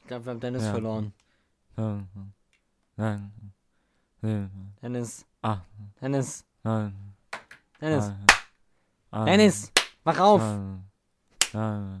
[0.00, 0.72] Ich glaube, wir haben Dennis ja.
[0.72, 1.12] verloren.
[4.82, 5.26] Dennis.
[5.42, 5.60] Ah.
[6.00, 6.44] Dennis.
[7.80, 8.12] Dennis.
[9.12, 9.72] Dennis,
[10.04, 10.42] wach auf!
[11.52, 12.00] Jona,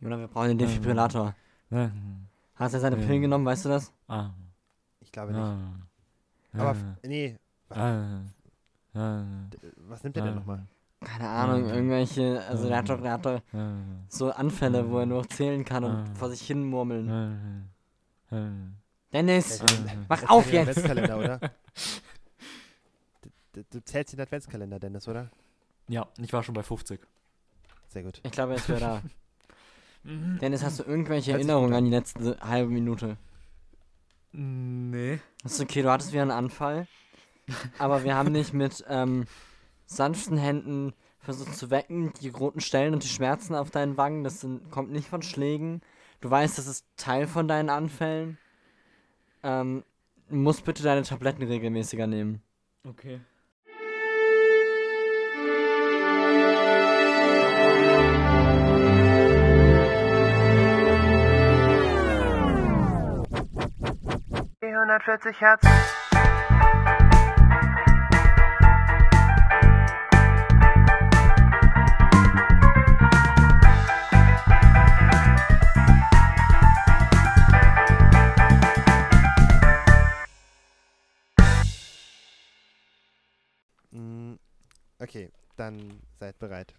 [0.00, 1.34] wir brauchen den Defibrillator.
[2.54, 3.92] Hast du seine Pillen genommen, weißt du das?
[5.00, 5.42] Ich glaube nicht.
[6.54, 7.36] Aber, nee.
[9.88, 10.66] Was nimmt er denn nochmal?
[11.04, 13.40] Keine Ahnung, irgendwelche, also der hat doch, der hat doch
[14.08, 17.68] so Anfälle, wo er nur zählen kann und vor sich hin murmeln.
[19.12, 19.62] Dennis,
[20.08, 20.68] mach auf jetzt!
[20.70, 21.40] Adventskalender, oder?
[23.52, 25.30] Du, du zählst den Adventskalender, Dennis, oder?
[25.88, 27.00] Ja, ich war schon bei 50.
[27.88, 28.20] Sehr gut.
[28.22, 29.02] Ich glaube, jetzt wäre da.
[30.04, 33.16] Dennis, hast du irgendwelche Erinnerungen an die letzte halbe Minute?
[34.32, 35.20] Nee.
[35.42, 36.86] ist okay, du hattest wieder einen Anfall.
[37.78, 39.26] aber wir haben dich mit ähm,
[39.86, 44.40] sanften Händen versucht zu wecken, die roten Stellen und die Schmerzen auf deinen Wangen, das
[44.40, 45.80] sind, kommt nicht von Schlägen.
[46.20, 48.38] Du weißt, das ist Teil von deinen Anfällen.
[49.42, 49.84] Ähm,
[50.28, 52.42] musst bitte deine Tabletten regelmäßiger nehmen.
[52.84, 53.20] Okay.
[64.62, 66.05] Die 140 Hertz.
[84.98, 86.74] Okay, dann seid bereit.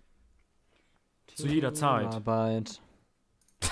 [1.35, 2.07] Zu jeder Zeit.
[2.07, 2.81] Arbeit.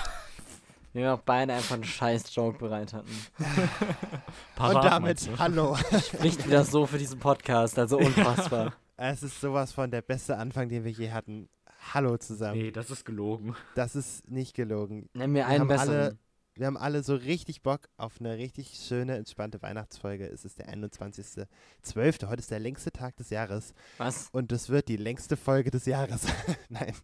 [0.92, 3.10] Wir auch beide einfach einen scheiß Joke bereit hatten.
[4.54, 5.76] Parat, Und damit hallo.
[6.14, 8.74] Spricht wieder so für diesen Podcast, also unfassbar.
[8.96, 11.48] es ist sowas von der beste Anfang, den wir je hatten.
[11.92, 12.58] Hallo zusammen.
[12.60, 13.54] Nee, das ist gelogen.
[13.74, 15.08] Das ist nicht gelogen.
[15.14, 16.18] Nenn mir einen besseren.
[16.56, 20.26] Wir haben alle so richtig Bock auf eine richtig schöne, entspannte Weihnachtsfolge.
[20.26, 22.28] Es ist der 21.12.
[22.28, 23.74] Heute ist der längste Tag des Jahres.
[23.98, 24.30] Was?
[24.32, 26.22] Und es wird die längste Folge des Jahres.
[26.70, 26.94] nein.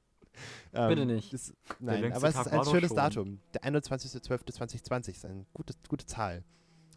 [0.72, 1.34] Ähm, Bitte nicht.
[1.34, 3.40] Ist, nein, aber es ist ein schönes Datum.
[3.52, 6.44] Der 21.12.2020 ist eine gute, gute Zahl.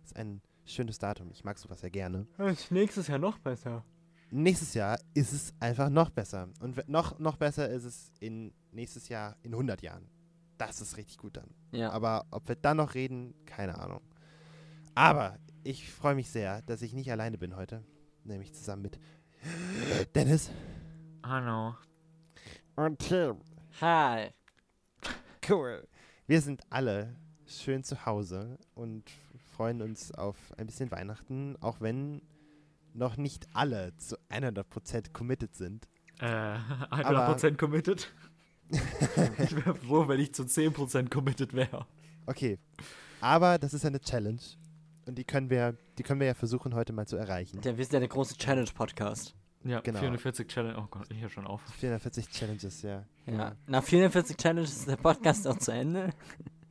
[0.05, 1.31] ist ein schönes Datum.
[1.31, 2.25] Ich mag sowas sehr gerne.
[2.69, 3.83] Nächstes Jahr noch besser.
[4.31, 6.47] Nächstes Jahr ist es einfach noch besser.
[6.61, 10.09] Und noch, noch besser ist es in nächstes Jahr in 100 Jahren
[10.57, 11.49] das ist richtig gut dann.
[11.71, 11.91] Ja.
[11.91, 14.01] Aber ob wir dann noch reden, keine Ahnung.
[14.93, 17.83] Aber ich freue mich sehr, dass ich nicht alleine bin heute.
[18.23, 18.99] Nämlich zusammen mit
[20.15, 20.51] Dennis.
[21.23, 21.75] Hallo.
[22.75, 23.37] Und Tim.
[23.81, 24.31] Hi.
[25.47, 25.87] Cool.
[26.27, 27.15] Wir sind alle
[27.45, 29.09] schön zu Hause und
[29.53, 32.21] freuen uns auf ein bisschen Weihnachten, auch wenn
[32.93, 35.87] noch nicht alle zu 100% committed sind.
[36.19, 38.13] Äh, 100% Aber committed?
[39.39, 41.85] ich wäre froh, wenn ich zu 10% committed wäre.
[42.25, 42.59] Okay.
[43.21, 44.39] Aber das ist eine Challenge.
[45.07, 47.59] Und die können wir, die können wir ja versuchen, heute mal zu erreichen.
[47.63, 49.35] Ja, wir sind ja der große Challenge-Podcast.
[49.63, 49.99] Ja, genau.
[49.99, 50.77] 440 Challenge.
[50.77, 51.61] Oh Gott, ich höre schon auf.
[51.79, 53.03] 440 Challenges, ja.
[53.25, 53.55] Ja.
[53.67, 56.11] Nach 440 Challenges ist der Podcast auch zu Ende.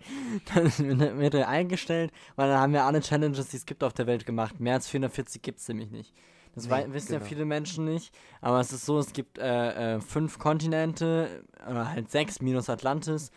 [0.55, 4.07] dann wird er eingestellt, weil dann haben wir alle Challenges, die es gibt auf der
[4.07, 4.61] Welt gemacht.
[4.61, 6.15] Mehr als 440 gibt es nämlich nicht.
[6.55, 7.21] Das nee, wissen genau.
[7.21, 8.15] ja viele Menschen nicht.
[8.41, 13.31] Aber es ist so, es gibt äh, äh, fünf Kontinente, oder halt sechs minus Atlantis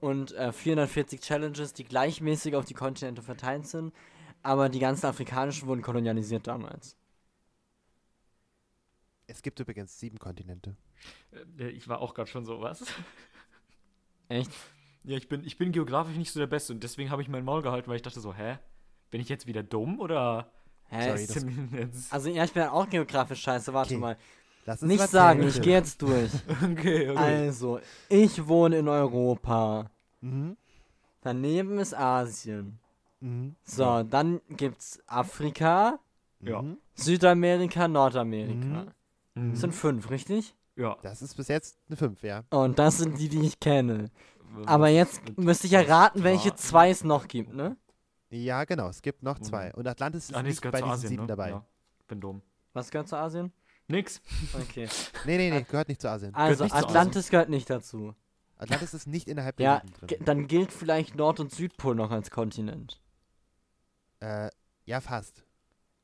[0.00, 3.92] und äh, 440 Challenges, die gleichmäßig auf die Kontinente verteilt sind.
[4.42, 6.96] Aber die ganzen afrikanischen wurden kolonialisiert damals.
[9.26, 10.76] Es gibt übrigens sieben Kontinente.
[11.58, 12.84] Äh, äh, ich war auch gerade schon so, was?
[14.28, 14.50] Echt?
[15.04, 17.44] Ja, ich bin, ich bin geografisch nicht so der Beste und deswegen habe ich mein
[17.44, 18.58] Maul gehalten, weil ich dachte so, hä?
[19.10, 20.52] Bin ich jetzt wieder dumm oder
[20.90, 21.26] Hä?
[21.26, 24.00] Sorry, also ja, ich bin auch geografisch scheiße, warte okay.
[24.00, 24.16] mal.
[24.82, 26.30] Nicht sagen, ich gehe jetzt durch.
[26.62, 27.16] okay, okay.
[27.16, 29.90] Also, ich wohne in Europa.
[30.20, 30.56] Mhm.
[31.22, 32.78] Daneben ist Asien.
[33.20, 33.54] Mhm.
[33.64, 35.98] So, dann gibt's Afrika,
[36.40, 36.62] ja.
[36.94, 38.86] Südamerika, Nordamerika.
[39.34, 39.50] Mhm.
[39.52, 40.54] Das sind fünf, richtig?
[40.76, 40.96] Ja.
[41.02, 42.44] Das ist bis jetzt eine fünf, ja.
[42.50, 44.10] Und das sind die, die ich kenne.
[44.66, 47.76] Aber jetzt müsste ich ja raten, welche zwei es noch gibt, ne?
[48.30, 48.88] Ja, genau.
[48.88, 49.68] Es gibt noch zwei.
[49.68, 49.74] Mhm.
[49.74, 51.28] Und Atlantis ist Ach, nicht bei diesen Asien, sieben ne?
[51.28, 51.50] dabei.
[51.50, 51.64] Ja,
[52.06, 52.42] bin dumm.
[52.72, 53.52] Was gehört zu Asien?
[53.88, 54.20] Nix.
[54.52, 54.88] Okay.
[55.24, 56.34] nee, nee, nee, gehört nicht zu Asien.
[56.34, 57.30] Also, Atlantis Asien.
[57.30, 58.14] gehört nicht dazu.
[58.58, 60.18] Atlantis ist nicht innerhalb der ja, drin.
[60.24, 63.00] Dann gilt vielleicht Nord- und Südpol noch als Kontinent.
[64.20, 64.50] Äh,
[64.84, 65.44] ja, fast.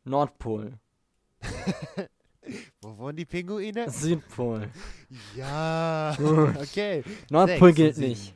[0.05, 0.79] Nordpol.
[2.81, 3.91] Wo wohnen die Pinguine?
[3.91, 4.69] Südpol.
[5.35, 6.17] Ja.
[6.61, 7.03] okay.
[7.31, 8.35] Nordpol Sechs, gilt nicht.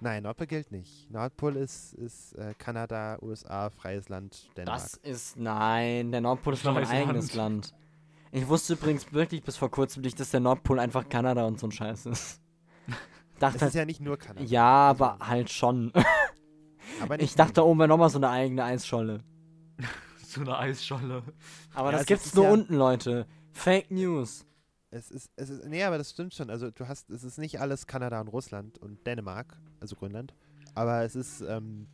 [0.00, 1.10] Nein, Nordpol gilt nicht.
[1.10, 4.80] Nordpol ist, ist äh, Kanada, USA, freies Land, Dänemark.
[4.80, 7.74] Das ist, nein, der Nordpol ist noch ein eigenes Land.
[8.32, 11.66] Ich wusste übrigens wirklich bis vor kurzem nicht, dass der Nordpol einfach Kanada und so
[11.66, 12.40] ein Scheiß ist.
[13.34, 14.44] Es dachte ist halt, ja nicht nur Kanada.
[14.44, 15.92] ja, aber halt schon.
[17.00, 19.22] aber Ich dachte, oben wäre nochmal so eine eigene Eisscholle.
[20.26, 21.22] So eine Eisscholle.
[21.74, 23.26] Aber Ja, das es gibt's ist nur ja- unten, Leute.
[23.52, 24.44] Fake News.
[24.92, 26.50] Es ist, es ist, nee, aber das stimmt schon.
[26.50, 30.34] Also du hast, es ist nicht alles Kanada und Russland und Dänemark, also Grönland,
[30.74, 31.86] aber es ist, ähm,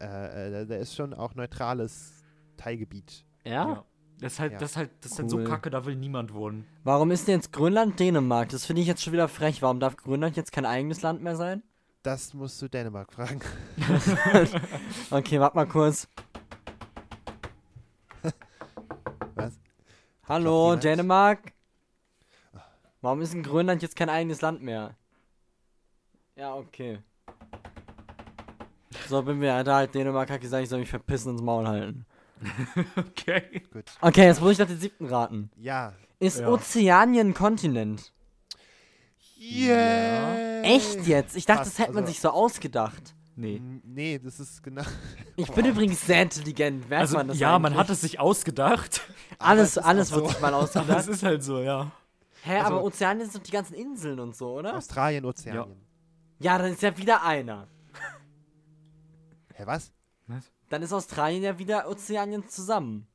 [0.00, 0.06] äh,
[0.48, 2.24] äh, da- da ist schon auch neutrales
[2.56, 3.24] Teilgebiet.
[3.44, 3.84] Ja?
[4.18, 4.58] Das ist halt, Ja.
[4.58, 6.64] das ist halt, das ist halt so kacke, da will niemand wohnen.
[6.84, 8.48] Warum ist denn jetzt Grönland Dänemark?
[8.48, 9.60] Das finde ich jetzt schon wieder frech.
[9.60, 11.62] Warum darf Grönland jetzt kein eigenes Land mehr sein?
[12.02, 13.40] Das musst du Dänemark fragen.
[15.10, 16.08] Okay, warte mal kurz.
[19.34, 19.58] Was?
[20.28, 20.76] Hallo?
[20.76, 21.51] Dänemark?
[23.02, 24.96] Warum ist in Grönland jetzt kein eigenes Land mehr?
[26.36, 27.00] Ja, okay.
[29.08, 31.66] So, bin wir da halt Dänemark hat gesagt, ich soll mich verpissen und ins Maul
[31.66, 32.06] halten.
[32.96, 33.62] Okay.
[33.72, 33.84] Gut.
[34.00, 35.50] Okay, jetzt muss ich nach den siebten raten.
[35.56, 35.92] Ja.
[36.18, 36.48] Ist Ja.
[36.48, 38.12] Ozeanien ein Kontinent?
[39.40, 40.62] Yeah.
[40.62, 41.36] Echt jetzt?
[41.36, 43.14] Ich dachte, Fast, das hätte man also- sich so ausgedacht.
[43.34, 43.60] Nee.
[43.84, 44.82] Nee, das ist genau.
[45.36, 46.88] Ich bin übrigens sehr intelligent.
[46.90, 47.80] Weiß Also, man das ja, man eigentlich?
[47.80, 49.00] hat es sich ausgedacht.
[49.38, 50.32] Alles, alles auch wird so.
[50.32, 50.98] sich mal ausgedacht.
[51.00, 51.90] es ist halt so, ja.
[52.44, 54.76] Hä, also- aber Ozeanien sind doch die ganzen Inseln und so, oder?
[54.76, 55.80] Australien, Ozeanien.
[56.40, 57.68] Ja, dann ist ja wieder einer.
[59.54, 59.92] Hä, was?
[60.68, 63.06] Dann ist Australien ja wieder Ozeanien zusammen.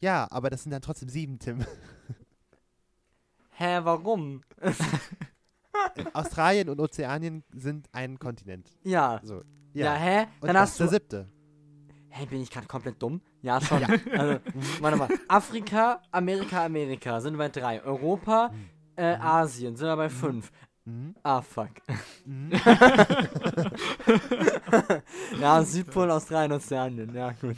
[0.00, 1.58] Ja, aber das sind dann trotzdem sieben, Tim.
[3.50, 4.42] Hä, warum?
[6.14, 8.70] Australien und Ozeanien sind ein Kontinent.
[8.84, 9.20] Ja.
[9.24, 9.42] So.
[9.72, 9.94] Ja, Ja.
[9.94, 10.20] hä?
[10.40, 10.92] und Dann was hast ist der du.
[10.92, 11.28] siebte.
[12.10, 13.20] Hä, bin ich gerade komplett dumm?
[13.42, 13.82] Ja, schon.
[14.18, 14.40] Also,
[14.80, 15.08] warte mal.
[15.28, 17.82] Afrika, Amerika, Amerika sind wir bei drei.
[17.82, 18.50] Europa,
[18.96, 20.50] äh, Asien sind wir bei fünf.
[20.84, 21.14] Mhm.
[21.22, 21.70] Ah, fuck.
[22.24, 22.50] Mhm.
[25.40, 27.14] Ja, Südpol, Australien, Ozeanien.
[27.14, 27.56] Ja, gut.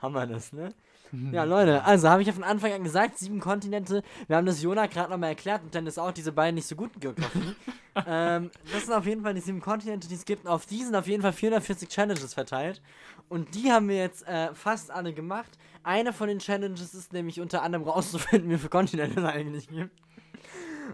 [0.00, 0.74] haben wir das, ne?
[1.32, 4.02] Ja, Leute, also habe ich ja von Anfang an gesagt, sieben Kontinente.
[4.26, 6.76] Wir haben das Jona gerade nochmal erklärt und dann ist auch diese beiden nicht so
[6.76, 7.54] gut Geografie.
[8.06, 10.44] ähm, das sind auf jeden Fall die sieben Kontinente, die es gibt.
[10.44, 12.82] Und auf die sind auf jeden Fall 440 Challenges verteilt.
[13.28, 15.58] Und die haben wir jetzt äh, fast alle gemacht.
[15.82, 19.90] Eine von den Challenges ist nämlich unter anderem rauszufinden, wie viele Kontinente es eigentlich gibt.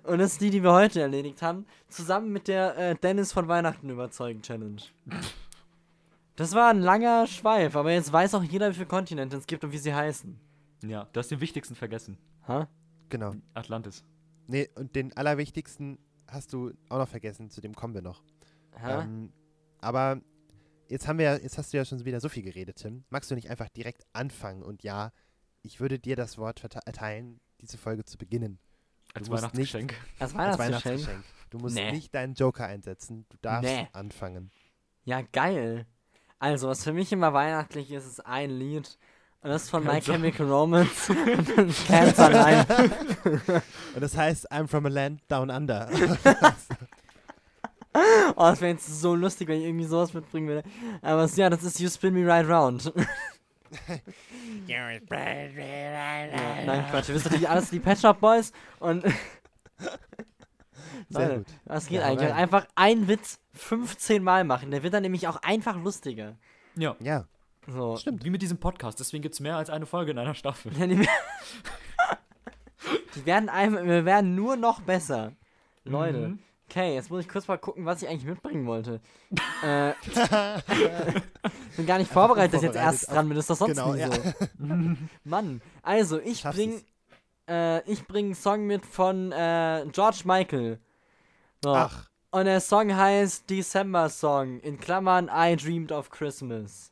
[0.02, 1.66] Und das ist die, die wir heute erledigt haben.
[1.88, 4.82] Zusammen mit der äh, Dennis von Weihnachten überzeugen Challenge.
[6.36, 9.62] Das war ein langer Schweif, aber jetzt weiß auch jeder, wie viele Kontinente es gibt
[9.64, 10.38] und wie sie heißen.
[10.84, 12.18] Ja, du hast den wichtigsten vergessen.
[12.48, 12.68] Ha?
[13.08, 13.34] Genau.
[13.54, 14.04] Atlantis.
[14.46, 15.98] Nee, und den allerwichtigsten
[16.28, 18.22] hast du auch noch vergessen, zu dem kommen wir noch.
[18.82, 19.02] Ha?
[19.02, 19.32] Ähm,
[19.80, 20.20] aber
[20.88, 23.04] jetzt haben wir ja- jetzt hast du ja schon wieder so viel geredet, Tim.
[23.10, 24.62] Magst du nicht einfach direkt anfangen?
[24.62, 25.12] Und ja,
[25.62, 28.58] ich würde dir das Wort erteilen, diese Folge zu beginnen.
[29.14, 29.94] Als Weihnachtsgeschenk.
[30.18, 30.34] Als.
[30.34, 31.22] Weihnachtsgeschenk.
[31.50, 31.92] Du musst Nee.
[31.92, 33.24] nicht deinen Joker einsetzen.
[33.28, 33.86] Du darfst Nee.
[33.92, 34.50] anfangen.
[35.04, 35.86] Ja, geil.
[36.44, 38.98] Also, was für mich immer weihnachtlich ist, ist ein Lied.
[39.40, 39.98] Und das ist von My.
[40.00, 41.06] Chemical Romance.
[41.86, 42.66] Cancer Line.
[43.94, 45.88] Und das heißt, I'm from a land down under.
[48.36, 50.68] Oh, das wäre jetzt so lustig, wenn ich irgendwie sowas mitbringen würde.
[51.00, 52.92] Aber es- ja, das ist You Spin Me Right Round.
[54.66, 54.88] ja,
[56.66, 57.08] nein, Quatsch.
[57.08, 58.50] Ihr wisst natürlich alles die Pet Shop Boys.
[58.80, 59.02] Und
[61.08, 61.46] Sehr Leute, gut.
[61.66, 62.30] das geht Ja, eigentlich.
[62.30, 62.36] rein.
[62.36, 64.70] Einfach einen Witz 15 Mal machen.
[64.70, 66.36] Der wird dann nämlich auch einfach lustiger.
[66.76, 66.96] Ja.
[67.00, 67.24] Ja,
[67.68, 67.96] So.
[67.96, 68.24] stimmt.
[68.24, 68.98] Wie mit diesem Podcast.
[69.00, 70.72] Deswegen gibt es mehr als eine Folge in einer Staffel.
[70.78, 71.06] Ja, die,
[73.14, 75.32] die werden einem, wir werden nur noch besser.
[75.84, 76.28] Leute.
[76.28, 76.38] Mhm.
[76.68, 79.00] Okay, jetzt muss ich kurz mal gucken, was ich eigentlich mitbringen wollte.
[79.62, 79.92] äh,
[81.76, 83.36] bin gar nicht vorbereitet, dass ich jetzt erst dran bin.
[83.36, 84.10] Das ist doch sonst Genau, nie ja.
[84.10, 84.96] so.
[85.24, 85.60] Mann.
[85.82, 86.82] Also, ich Schaffst bring,
[87.48, 90.80] äh, ich bring einen Song mit von äh, George Michael.
[91.62, 91.74] So.
[91.74, 94.58] Ach, Und der Song heißt December Song.
[94.58, 96.90] In Klammern I Dreamed of Christmas.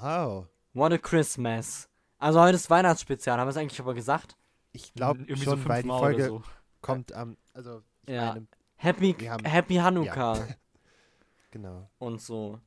[0.00, 0.44] oh.
[0.72, 1.88] What a Christmas.
[2.20, 4.36] Also heute ist Weihnachtsspezial, haben wir es eigentlich aber gesagt?
[4.70, 6.42] Ich glaube Irgendwie schon, so weil die fünfmal Folge oder so.
[6.80, 8.34] kommt am, also ich Ja.
[8.34, 8.46] meine,
[8.76, 10.46] Happy, Wir haben- Happy Hanukkah
[11.50, 11.90] genau.
[11.98, 12.60] und so.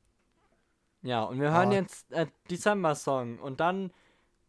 [1.03, 1.75] Ja, und wir hören Ah.
[1.75, 3.91] jetzt äh, December Song und dann,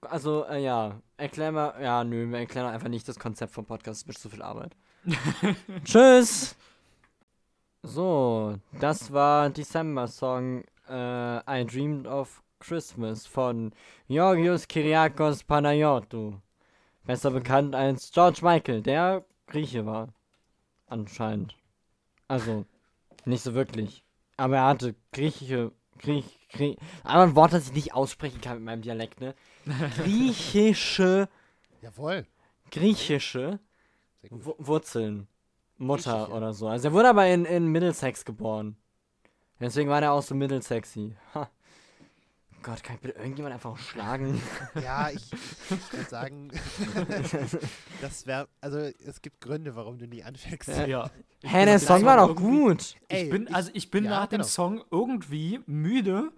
[0.01, 4.01] also, äh, ja, erklär mal, ja, nö, wir erklären einfach nicht das Konzept vom Podcast,
[4.03, 4.77] es wird zu viel Arbeit.
[5.85, 6.57] Tschüss!
[7.89, 13.73] So, das war December Song äh, I Dreamed of Christmas von
[14.09, 16.35] Georgios Kyriakos Panayotou.
[17.07, 20.09] Besser bekannt als George Michael, der Grieche war.
[20.87, 21.57] Anscheinend.
[22.29, 22.67] Also,
[23.25, 24.05] nicht so wirklich.
[24.37, 25.73] Aber er hatte griechische.
[25.99, 29.35] Griech, Griech, aber ein Wort, das ich nicht aussprechen kann mit meinem Dialekt, ne?
[29.97, 31.27] Griechische.
[31.81, 32.27] Jawohl.
[32.71, 33.61] Griechische
[34.31, 35.27] Wurzeln.
[35.79, 36.33] Mutter Griechische.
[36.37, 36.69] oder so.
[36.69, 38.77] Also er wurde aber in, in Middlesex geboren.
[39.61, 41.17] Deswegen war er auch so middelsexy.
[41.35, 41.49] Ha.
[42.63, 44.41] Gott, kann ich bitte irgendjemand einfach auch schlagen?
[44.83, 46.51] Ja, ich, ich, würde sagen,
[48.01, 50.69] das wäre, also es gibt Gründe, warum du nie anfängst.
[50.69, 50.87] Ja.
[50.87, 51.11] Ja.
[51.43, 52.97] Hä, der das Song war doch gut.
[53.09, 54.49] Ey, ich bin, ich- also ich bin ja, nach dem genau.
[54.49, 56.33] Song irgendwie müde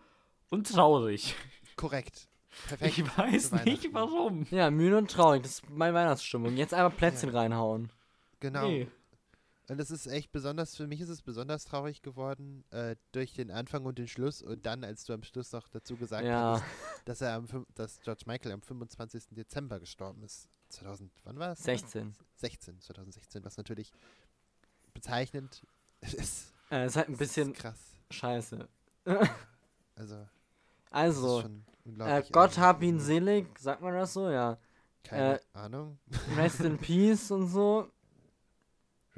[0.51, 1.35] und traurig.
[1.77, 2.29] Korrekt.
[2.69, 2.99] Perfekt.
[2.99, 4.47] Ich weiß nicht warum.
[4.51, 6.57] Ja, müde und traurig, das ist meine Weihnachtsstimmung.
[6.57, 7.91] Jetzt einfach Plätzchen reinhauen.
[8.41, 8.67] Genau.
[8.67, 8.89] Nee.
[9.71, 13.53] Und es ist echt besonders, für mich ist es besonders traurig geworden, äh, durch den
[13.53, 16.55] Anfang und den Schluss und dann, als du am Schluss noch dazu gesagt Ja.
[16.55, 16.65] hast,
[17.05, 17.47] dass er am,
[17.77, 19.27] dass George Michael am 25.
[19.31, 20.49] Dezember gestorben ist.
[20.71, 21.63] 2000, wann war es?
[21.63, 22.17] 16.
[22.35, 23.93] 16, 2016, was natürlich
[24.93, 25.65] bezeichnend
[26.01, 26.53] ist.
[26.73, 27.79] Äh, ist halt ein bisschen krass.
[28.11, 28.69] scheiße.
[29.95, 30.27] Also,
[30.91, 31.45] Also,
[31.87, 32.23] äh.
[32.33, 34.31] Gott hab ihn selig, sagt man das so?
[34.31, 34.59] Ja.
[35.05, 35.99] Keine äh, Ahnung.
[36.37, 37.93] Rest in Peace und so.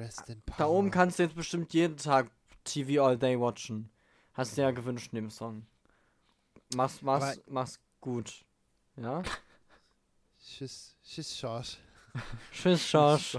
[0.02, 0.56] Rest in Power.
[0.58, 2.30] Da oben kannst du jetzt bestimmt jeden Tag
[2.64, 3.88] TV All Day watchen.
[4.34, 5.66] Hast du ja gewünscht in dem Song.
[6.74, 8.44] Mach's, mach's, Aber- mach's gut.
[8.96, 9.22] Ja?
[10.44, 11.78] Tschüss, tschüss, Schorsch.
[12.52, 13.38] Tschüss, Schorsch.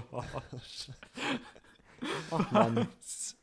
[2.30, 2.88] Ach Mann.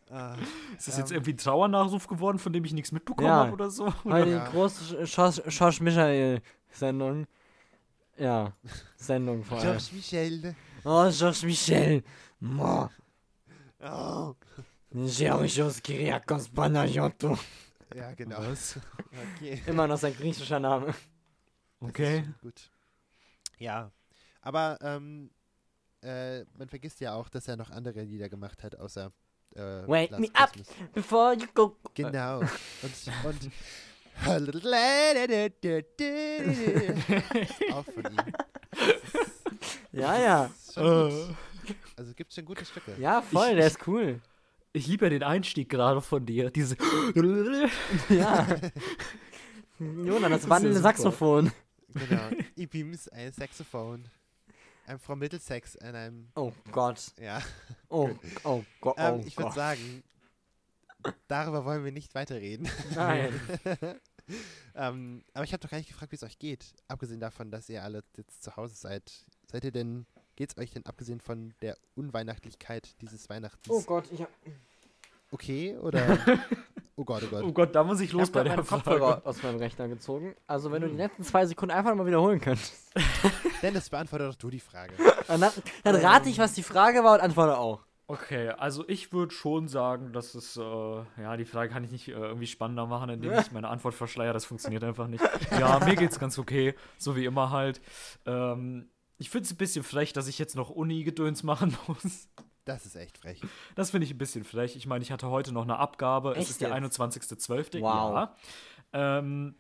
[0.10, 0.36] Ah,
[0.78, 1.18] Ist das jetzt Ähm.
[1.18, 3.36] irgendwie ein Trauernachruf geworden, von dem ich nichts mitbekommen Ja.
[3.46, 3.94] habe oder so?
[4.04, 4.26] Ja.
[4.26, 7.28] die große Schorsch, Schorsch Michael Sendung.
[8.18, 8.52] Ja,
[8.98, 9.68] Sendung vor allem.
[9.78, 10.56] George Michel.
[10.84, 12.04] Oh, Georges Michel.
[12.42, 12.90] Mo.
[13.84, 14.36] Oh.
[14.94, 17.38] Georgios Kyriakos Panagiotou.
[17.96, 18.38] Ja, genau.
[18.40, 18.80] Was?
[19.36, 19.62] Okay.
[19.68, 20.94] Immer noch sein griechischer Name.
[21.80, 22.26] Okay.
[22.42, 22.70] Gut.
[23.58, 23.92] Ja.
[24.42, 25.32] Aber ähm,
[26.02, 29.12] äh, man vergisst ja auch, dass er noch andere Lieder gemacht hat, außer
[29.56, 30.52] äh, Wake Last me up.
[30.94, 31.78] Before you go.
[31.94, 32.40] Genau.
[32.40, 33.52] Und, und
[34.26, 35.66] A little ist
[37.72, 38.34] auch von ihm.
[39.92, 40.52] Ja, ja.
[41.98, 42.96] Also gibt schon gute Stücke.
[43.00, 44.20] Ja, voll, Ich- der ist cool.
[44.74, 46.50] ich liebe ja den Einstieg gerade von dir.
[46.52, 46.76] Diese.
[48.10, 48.48] Ja.
[49.80, 50.82] Jona, das ja super.
[50.82, 51.52] Saxophon.
[51.94, 52.30] Genau.
[52.56, 54.06] Ich beams ein Saxophon.
[54.88, 56.26] I'm from Middlesex and I'm.
[56.36, 57.12] Oh Gott.
[57.20, 57.42] Ja.
[57.90, 58.10] Oh,
[58.44, 58.96] oh Gott.
[58.98, 59.56] Oh Ähm, ich würde Gott.
[59.56, 60.04] sagen,
[61.28, 62.70] darüber wollen wir nicht weiterreden.
[62.96, 63.40] Nein.
[64.76, 66.74] ähm, aber ich habe doch gar nicht gefragt, wie es euch geht.
[66.88, 69.12] Abgesehen davon, dass ihr alle jetzt zu Hause seid.
[69.52, 70.06] Seid ihr denn,
[70.42, 74.30] geht's euch denn abgesehen von der Unweihnachtlichkeit dieses Weihnachtens Oh Gott, ich hab,
[75.30, 75.78] okay?
[75.78, 76.18] Oder?
[76.96, 77.44] oh Gott, oh Gott.
[77.44, 78.58] Oh Gott, da muss ich ich los hab bei der.
[78.58, 80.34] Kopfhörer aus meinem Rechner gezogen.
[80.48, 82.92] Also wenn du die letzten zwei Sekunden einfach mal wiederholen könntest.
[83.62, 84.94] Dennis, beantworte doch du die Frage.
[85.28, 85.46] Dann,
[85.84, 87.86] dann rate ich, was die Frage war und antworte auch.
[88.08, 90.62] Okay, also ich würde schon sagen, dass es, äh,
[91.22, 94.34] ja, die Frage kann ich nicht äh, irgendwie spannender machen, indem ich meine Antwort verschleier.
[94.34, 95.24] Das funktioniert einfach nicht.
[95.52, 97.80] Ja, mir geht's ganz okay, so wie immer halt.
[98.26, 98.90] Ähm,
[99.22, 102.28] ich finde es ein bisschen frech, dass ich jetzt noch Uni-Gedöns machen muss.
[102.66, 103.40] Das ist echt frech.
[103.76, 104.76] Das finde ich ein bisschen frech.
[104.76, 106.32] Ich meine, ich hatte heute noch eine Abgabe.
[106.32, 107.00] Echt es ist der jetzt?
[107.00, 107.82] 21.12.
[107.82, 108.16] Wow.
[108.16, 108.36] Ja.
[108.94, 109.54] Ähm,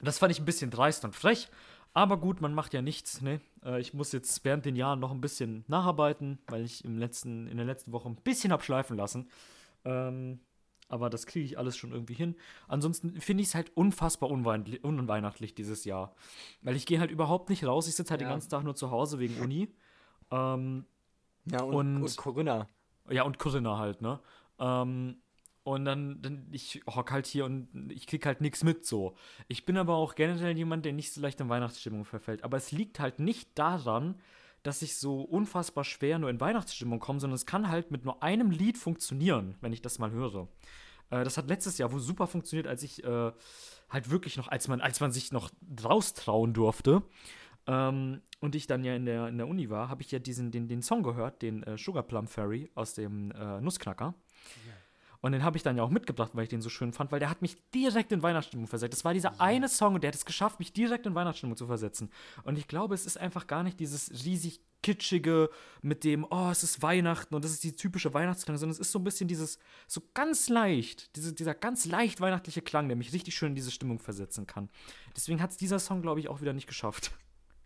[0.00, 1.48] das fand ich ein bisschen dreist und frech.
[1.94, 3.20] Aber gut, man macht ja nichts.
[3.20, 3.40] Ne?
[3.64, 7.46] Äh, ich muss jetzt während den Jahren noch ein bisschen nacharbeiten, weil ich im letzten,
[7.46, 9.30] in der letzten Woche ein bisschen hab schleifen lassen.
[9.84, 10.40] Ähm,
[10.88, 12.34] aber das kriege ich alles schon irgendwie hin.
[12.66, 16.14] Ansonsten finde ich es halt unfassbar unweihnachtlich, unweihnachtlich dieses Jahr.
[16.62, 17.88] Weil ich gehe halt überhaupt nicht raus.
[17.88, 18.28] Ich sitze halt Ja.
[18.28, 19.68] den ganzen Tag nur zu Hause wegen Uni.
[20.30, 20.84] Ähm,
[21.50, 22.66] Ja, und, Und- und Corinna.
[23.10, 24.20] ja, und Corinna halt, ne?
[24.58, 25.16] Ähm,
[25.64, 29.14] und dann, dann ich hock halt hier und ich krieg halt nichts mit so.
[29.48, 32.42] Ich bin aber auch generell jemand, der nicht so leicht in Weihnachtsstimmung verfällt.
[32.42, 34.18] Aber es liegt halt nicht daran,
[34.68, 38.22] dass ich so unfassbar schwer nur in Weihnachtsstimmung komme, sondern es kann halt mit nur
[38.22, 40.46] einem Lied funktionieren, wenn ich das mal höre.
[41.08, 43.32] Äh, das hat letztes Jahr wohl super funktioniert, als ich äh,
[43.88, 45.50] halt wirklich noch, als man, als man sich noch
[45.82, 47.02] raustrauen durfte.
[47.66, 50.50] Ähm, und ich dann ja in der, in der Uni war, habe ich ja diesen,
[50.50, 54.14] den, den Song gehört, den äh, Sugar Plum Fairy aus dem äh, Nussknacker.
[55.20, 57.18] Und den habe ich dann ja auch mitgebracht, weil ich den so schön fand, weil
[57.18, 58.92] der hat mich direkt in Weihnachtsstimmung versetzt.
[58.92, 61.66] Das war dieser eine Song und der hat es geschafft, mich direkt in Weihnachtsstimmung zu
[61.66, 62.10] versetzen.
[62.44, 65.50] Und ich glaube, es ist einfach gar nicht dieses riesig kitschige
[65.82, 68.92] mit dem, oh, es ist Weihnachten und das ist die typische Weihnachtsklang, sondern es ist
[68.92, 69.58] so ein bisschen dieses,
[69.88, 73.72] so ganz leicht, diese, dieser ganz leicht weihnachtliche Klang, der mich richtig schön in diese
[73.72, 74.70] Stimmung versetzen kann.
[75.16, 77.10] Deswegen hat es dieser Song, glaube ich, auch wieder nicht geschafft.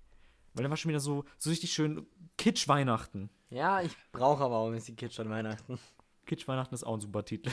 [0.54, 2.06] Weil der war schon wieder so, so richtig schön
[2.38, 3.28] Kitsch-Weihnachten.
[3.50, 5.78] Ja, ich brauche aber auch ein bisschen Kitsch an Weihnachten.
[6.26, 7.50] Kitsch-Weihnachten ist auch ein super Titel.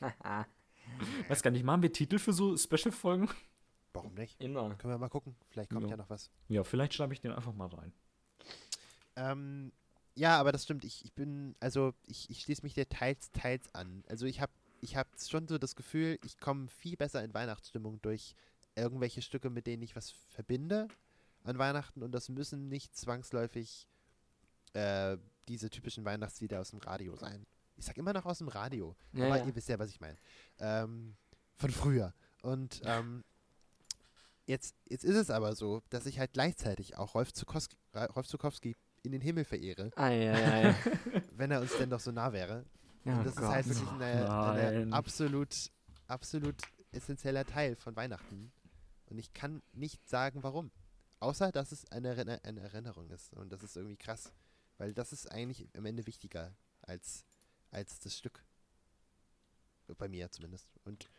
[1.28, 3.28] Weiß gar nicht, machen wir Titel für so Special-Folgen?
[3.92, 4.40] Warum nicht?
[4.40, 4.74] Immer.
[4.76, 5.36] Können wir mal gucken.
[5.50, 5.90] Vielleicht kommt Ja.
[5.90, 6.30] ja noch was.
[6.48, 7.92] Ja, vielleicht schreibe ich den einfach mal rein.
[9.16, 9.72] Ähm,
[10.14, 10.84] ja, aber das stimmt.
[10.84, 14.04] Ich, ich bin, also ich, ich schließe mich dir teils, teils an.
[14.08, 18.02] Also ich habe ich hab schon so das Gefühl, ich komme viel besser in Weihnachtsstimmung
[18.02, 18.34] durch
[18.76, 20.88] irgendwelche Stücke, mit denen ich was verbinde
[21.44, 22.02] an Weihnachten.
[22.02, 23.86] Und das müssen nicht zwangsläufig
[24.74, 25.16] äh,
[25.48, 27.46] diese typischen Weihnachtslieder aus dem Radio sein.
[27.76, 28.94] Ich sag immer noch aus dem Radio.
[29.12, 29.44] Ja, aber ja.
[29.46, 30.16] ihr wisst ja, was ich meine.
[30.58, 31.16] Ähm,
[31.56, 32.12] von früher.
[32.42, 33.24] Und ähm,
[34.46, 38.76] Jetzt, jetzt ist es aber so, dass ich halt gleichzeitig auch Rolf Zukowski, Rolf Zukowski
[39.02, 40.74] in den Himmel verehre, Eieiei.
[41.32, 42.66] wenn er uns denn doch so nah wäre.
[43.06, 43.76] oh Und das ist halt Gott.
[43.76, 44.92] wirklich nein.
[44.92, 45.70] absolut,
[46.08, 46.56] absolut
[46.92, 48.52] essentieller Teil von Weihnachten.
[49.06, 50.70] Und ich kann nicht sagen, warum.
[51.20, 53.32] Außer, dass es eine, Erinner- eine Erinnerung ist.
[53.32, 54.30] Und das ist irgendwie krass.
[54.76, 57.24] Weil das ist eigentlich am Ende wichtiger als,
[57.74, 58.44] als das Stück.
[59.98, 60.66] Bei mir zumindest.
[60.84, 61.10] Und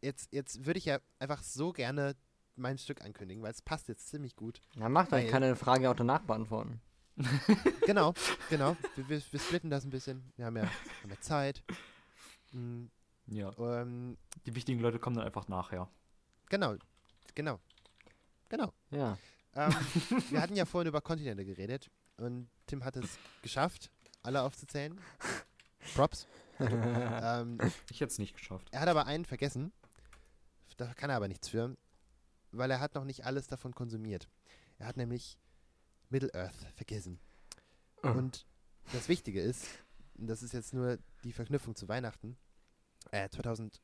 [0.00, 2.14] jetzt, jetzt würde ich ja einfach so gerne
[2.54, 4.60] mein Stück ankündigen, weil es passt jetzt ziemlich gut.
[4.76, 6.80] Ja, macht euch Weil- keine Frage auch danach beantworten.
[7.86, 8.12] Genau,
[8.50, 8.76] genau.
[8.96, 10.30] Wir, wir, wir splitten das ein bisschen.
[10.36, 10.64] Wir haben ja,
[11.02, 11.64] haben ja Zeit.
[12.52, 12.84] Mm,
[13.26, 13.50] Ja.
[13.58, 15.88] ähm, Die wichtigen Leute kommen dann einfach nachher.
[16.50, 16.76] genau,
[17.34, 17.58] genau,
[18.50, 18.72] genau.
[18.90, 19.16] Ja.
[19.54, 19.72] Ähm,
[20.30, 23.90] wir hatten ja vorhin über Kontinente geredet und Tim hat es geschafft,
[24.22, 25.00] alle aufzuzählen.
[25.94, 26.26] Props.
[26.60, 27.58] ähm,
[27.90, 28.68] Ich hätte es nicht geschafft.
[28.72, 29.72] er hat aber einen vergessen.
[30.76, 31.76] Da kann er aber nichts für,
[32.52, 34.28] weil er hat noch nicht alles davon konsumiert.
[34.78, 35.36] Er hat nämlich
[36.10, 37.18] Middle-earth vergessen.
[38.04, 38.08] Oh.
[38.10, 38.46] Und
[38.92, 39.66] das Wichtige ist,
[40.16, 42.36] und das ist jetzt nur die Verknüpfung zu Weihnachten,
[43.10, 43.80] äh, 2001,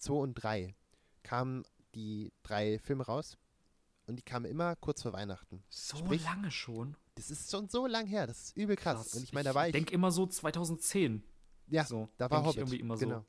[0.00, 0.74] 2 und 3
[1.22, 1.64] kamen
[1.94, 3.38] die drei Filme raus
[4.06, 5.62] und die kamen immer kurz vor Weihnachten.
[5.70, 6.96] So Sprich- lange schon.
[7.16, 9.14] Das ist schon so lang her, das ist übel krass.
[9.14, 11.22] Und ich meine, da war ich, denke immer so 2010.
[11.68, 12.58] ja, so, da war ich Hobbit.
[12.58, 13.06] irgendwie immer so.
[13.06, 13.24] genau.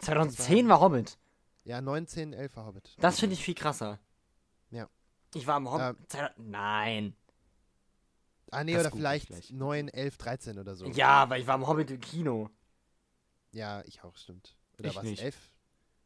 [0.00, 1.18] 2010 war Hobbit.
[1.64, 2.94] Ja, 19, 11 war Hobbit.
[3.00, 3.98] Das finde ich viel krasser.
[4.70, 4.88] Ja.
[5.34, 5.98] Ich war im Hobbit.
[5.98, 7.16] Ähm, 2000 Nein.
[8.50, 9.50] Ah, nee, Das oder ich vielleicht gleich.
[9.50, 10.86] 9, 11, 13 oder so.
[10.86, 12.48] Ja, aber ich war im Hobbit im Kino.
[13.52, 14.56] Ja, ich auch, stimmt.
[14.78, 15.02] Oder Ich was?
[15.02, 15.22] nicht.
[15.22, 15.36] 11?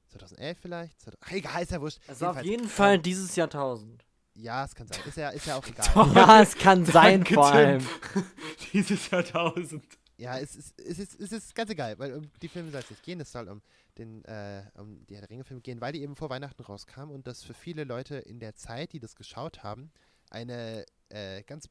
[0.09, 1.01] 2011 vielleicht?
[1.01, 2.01] 2000 Ach, egal, ist ja wurscht.
[2.07, 4.05] Es war auf jeden ähm, Fall dieses Jahrtausend.
[4.35, 5.01] Ja, es kann sein.
[5.07, 6.15] Ist ja, ist ja auch egal.
[6.15, 7.57] Ja, es kann sein, Danke, vor Tim.
[7.57, 7.87] allem.
[8.73, 9.85] Dieses Jahrtausend.
[10.17, 12.91] Ja, es ist, es, ist, es ist ganz egal, weil um die Filme soll es
[12.91, 13.21] nicht gehen.
[13.21, 13.61] Es soll um,
[13.99, 17.27] den, äh, um die Herr der Ringe-Filme gehen, weil die eben vor Weihnachten rauskamen und
[17.27, 19.91] das für viele Leute in der Zeit, die das geschaut haben,
[20.31, 21.69] eine äh, ganz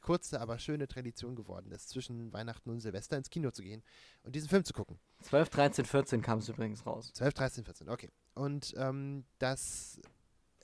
[0.00, 3.82] kurze, aber schöne Tradition geworden ist, zwischen Weihnachten und Silvester ins Kino zu gehen
[4.22, 4.98] und diesen Film zu gucken.
[5.20, 7.10] 12, 13, 14 kam es übrigens raus.
[7.14, 8.10] 12, 13, 14, okay.
[8.34, 10.00] Und ähm, das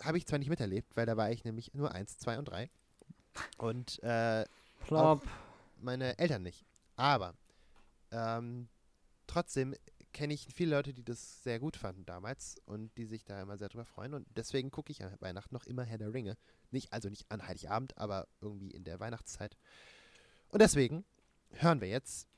[0.03, 2.71] habe ich zwar nicht miterlebt, weil da war ich nämlich nur 1, 2 und 3.
[3.59, 4.45] Und äh,
[4.81, 5.27] Plop.
[5.81, 6.65] meine Eltern nicht.
[6.97, 7.35] Aber
[8.11, 8.69] ähm,
[9.27, 9.75] trotzdem
[10.13, 13.57] kenne ich viele Leute, die das sehr gut fanden damals und die sich da immer
[13.57, 14.15] sehr drüber freuen.
[14.15, 16.37] Und deswegen gucke ich an Weihnachten noch immer Herr der Ringe.
[16.71, 19.57] Nicht, also nicht an Heiligabend, aber irgendwie in der Weihnachtszeit.
[20.49, 21.05] Und deswegen
[21.53, 22.29] hören wir jetzt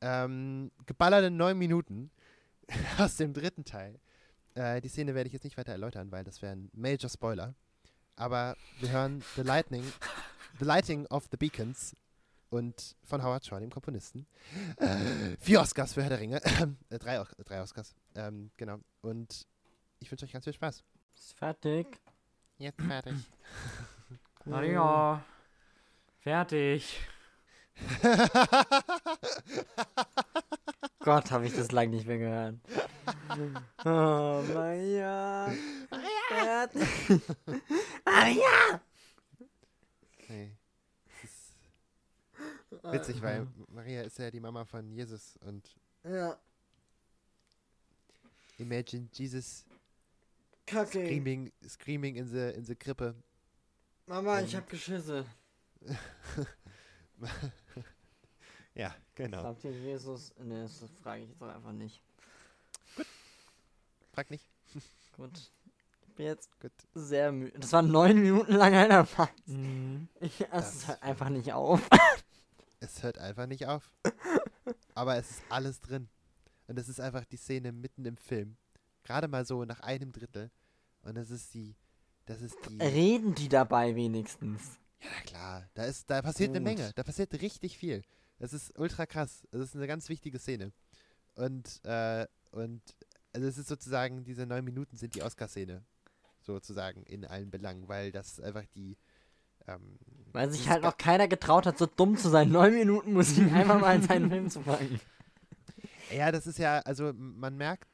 [0.00, 2.10] ähm, geballerte neun Minuten
[2.98, 3.98] aus dem dritten Teil.
[4.56, 7.54] Äh, die Szene werde ich jetzt nicht weiter erläutern, weil das wäre ein Major Spoiler.
[8.16, 9.84] Aber wir hören The Lightning,
[10.58, 11.94] The Lighting of the Beacons
[12.48, 14.26] und von Howard Shaw, dem Komponisten.
[14.78, 16.40] Äh, vier Oscars für Herr der Ringe.
[16.88, 17.94] äh, drei, drei Oscars.
[18.14, 18.78] Ähm, genau.
[19.02, 19.46] Und
[19.98, 20.82] ich wünsche euch ganz viel Spaß.
[21.14, 22.00] Ist fertig.
[22.56, 23.14] Jetzt fertig.
[24.46, 25.22] Maria.
[26.20, 26.98] Fertig.
[31.00, 32.56] Gott, habe ich das lang nicht mehr gehört.
[33.84, 35.52] Oh, Maria.
[35.90, 36.68] Maria.
[38.04, 38.80] Maria.
[40.28, 40.56] nee.
[42.82, 46.38] Das ist witzig, weil Maria ist ja die Mama von Jesus und Ja,
[48.58, 49.64] Imagine Jesus
[50.66, 50.90] kacke.
[51.06, 53.14] screaming, screaming in the, in the Krippe.
[54.06, 54.60] Mama, ich Ähm.
[54.60, 55.24] hab geschissen.
[58.74, 59.40] Ja, genau.
[59.40, 60.34] Glaubt ihr Jesus?
[60.38, 62.02] Ne, das frage ich jetzt auch einfach nicht.
[64.16, 64.48] Frag nicht.
[65.14, 65.52] Gut.
[66.08, 66.72] Ich bin jetzt Gut.
[66.94, 67.58] sehr müde.
[67.58, 69.30] Das war neun Minuten lang einer Part.
[69.46, 70.08] Mhm.
[70.20, 71.86] Ich esse es halt einfach nicht auf.
[72.80, 73.92] Es hört einfach nicht auf.
[74.94, 76.08] Aber es ist alles drin.
[76.66, 78.56] Und es ist einfach die Szene mitten im Film.
[79.04, 80.50] Gerade mal so nach einem Drittel.
[81.02, 81.76] Und das ist die.
[82.24, 82.82] Das ist die.
[82.82, 84.78] Reden die dabei wenigstens?
[85.02, 85.68] Ja, na klar.
[85.74, 86.78] Da, ist, da passiert eine Gut.
[86.78, 86.90] Menge.
[86.94, 88.02] Da passiert richtig viel.
[88.38, 89.46] Das ist ultra krass.
[89.50, 90.72] Das ist eine ganz wichtige Szene.
[91.34, 92.80] Und, äh, und
[93.36, 95.84] also es ist sozusagen, diese neun Minuten sind die Oscar-Szene.
[96.40, 98.96] Sozusagen in allen Belangen, weil das einfach die.
[99.66, 99.98] Ähm,
[100.32, 103.78] Weil sich halt noch keiner getraut hat, so dumm zu sein, neun Minuten Musik einfach
[103.78, 105.00] mal in seinen Film zu packen.
[106.10, 107.88] Ja, das ist ja, also man merkt,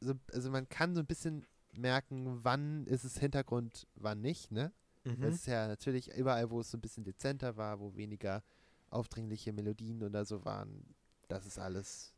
[0.00, 4.72] so, also man kann so ein bisschen merken, wann ist es Hintergrund, wann nicht, ne?
[5.04, 5.22] Mhm.
[5.22, 8.42] Das ist ja natürlich überall, wo es so ein bisschen dezenter war, wo weniger
[8.90, 10.94] aufdringliche Melodien oder so waren,
[11.28, 12.12] das ist alles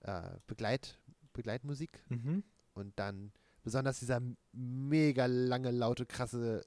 [0.00, 0.98] äh, Begleit,
[1.34, 2.42] Begleitmusik Mhm.
[2.72, 3.30] und dann
[3.62, 6.64] besonders dieser mega lange, laute, krasse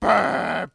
[0.00, 0.68] Teil,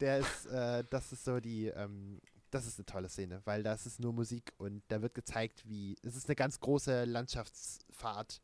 [0.00, 3.86] der ist, äh, das ist so die, ähm, das ist eine tolle Szene, weil das
[3.86, 8.40] ist nur Musik und da wird gezeigt, wie, es ist eine ganz große Landschaftsfahrt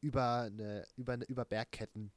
[0.00, 2.12] über, eine, über, eine, über Bergketten.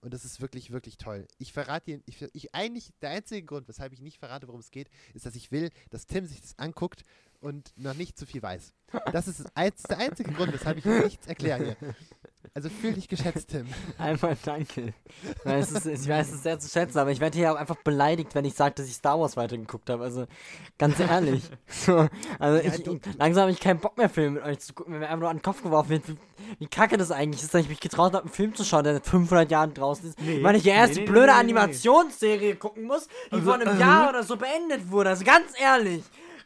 [0.00, 1.28] Und das ist wirklich, wirklich toll.
[1.38, 4.72] Ich verrate dir, ich, ich eigentlich, der einzige Grund, weshalb ich nicht verrate, worum es
[4.72, 7.04] geht, ist, dass ich will, dass Tim sich das anguckt
[7.42, 8.72] und noch nicht zu viel weiß.
[9.12, 9.44] Das ist,
[9.88, 11.94] der einzige Grund, weshalb ich nichts erkläre hier.
[12.54, 13.66] Also fühl dich geschätzt, Tim.
[13.96, 14.92] Einmal danke.
[15.44, 17.76] Weil es ist, ich weiß es sehr zu schätzen, aber ich werde hier auch einfach
[17.76, 20.02] beleidigt, wenn ich sage, dass ich Star Wars weitergeguckt habe.
[20.04, 20.26] Also
[20.76, 21.42] ganz ehrlich.
[21.68, 22.06] So,
[22.38, 24.92] also Ja, ich, du- langsam habe ich keinen Bock mehr, Filme mit euch zu gucken,
[24.92, 26.16] wenn mir einfach nur an den Kopf geworfen wird, wie,
[26.58, 28.94] wie kacke das eigentlich ist, dass ich mich getraut habe, einen Film zu schauen, der
[28.94, 30.20] seit 500 Jahren draußen ist.
[30.20, 30.42] Nee.
[30.42, 31.32] Weil ich ja erst Nee, die blöde nee.
[31.32, 35.08] Animationsserie gucken muss, die Also, vor einem äh, Jahr oder so beendet wurde.
[35.10, 36.02] Also ganz ehrlich.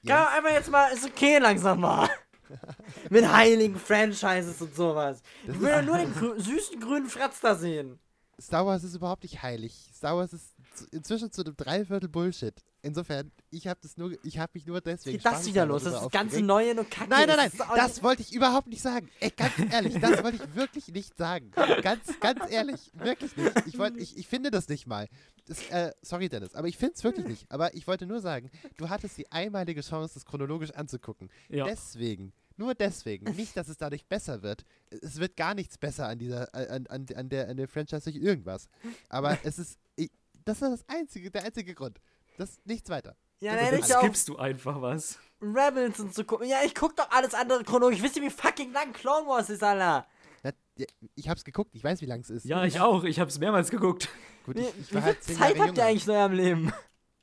[0.06, 2.08] Kann man einfach jetzt mal, ist okay langsam mal.
[3.10, 5.20] Mit heiligen Franchises und sowas.
[5.46, 7.98] Ich will ja nur den grü süßen grünen Fratz da sehen.
[8.40, 9.90] Star Wars ist überhaupt nicht heilig.
[9.94, 12.54] Star Wars ist inzwischen zu einem Dreiviertel Bullshit.
[12.82, 15.16] Insofern, ich habe das nur, ich habe mich nur deswegen.
[15.16, 15.84] Geht das wieder los?
[15.84, 16.46] Das ist ganze aufgeregt.
[16.46, 17.10] Neue und Kacke.
[17.10, 19.08] Nein, nein, nein, das wollte ich überhaupt nicht sagen.
[19.20, 21.50] Ey, ganz ehrlich, das wollte ich wirklich nicht sagen.
[21.82, 23.52] Ganz, ganz ehrlich, wirklich nicht.
[23.66, 25.08] Ich, wollt, ich, ich finde das nicht mal.
[25.46, 27.46] Das, äh, sorry, Dennis, aber ich finde es wirklich nicht.
[27.50, 31.30] Aber ich wollte nur sagen, du hattest die einmalige Chance, das chronologisch anzugucken.
[31.48, 31.64] Ja.
[31.64, 34.64] Deswegen, nur deswegen, nicht, dass es dadurch besser wird.
[35.02, 38.16] Es wird gar nichts besser an dieser, an, an, an der, an der Franchise durch
[38.22, 38.68] irgendwas.
[39.08, 40.10] Aber es ist, ich,
[40.46, 42.00] das ist das einzige, der einzige Grund.
[42.38, 43.16] Das nichts weiter.
[43.40, 45.18] Ja, Und dann hätte dann ich auch Skippst du einfach was?
[45.42, 46.48] Rebels und zu gucken.
[46.48, 48.02] Ja, ich guck doch alles andere chronologisch.
[48.02, 50.06] Wisst ihr, wie fucking lang Clone Wars ist, Alter?
[50.42, 52.44] Na, ja, Ich hab's geguckt, ich weiß, wie lang es ist.
[52.44, 53.04] Ja, ich auch.
[53.04, 54.08] Ich hab's mehrmals geguckt.
[54.46, 56.12] Gut, Wie, ich, ich wie war viel halt zehn Zeit Jahre habt ihr eigentlich in
[56.12, 56.72] eurem Leben?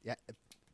[0.03, 0.15] Ja,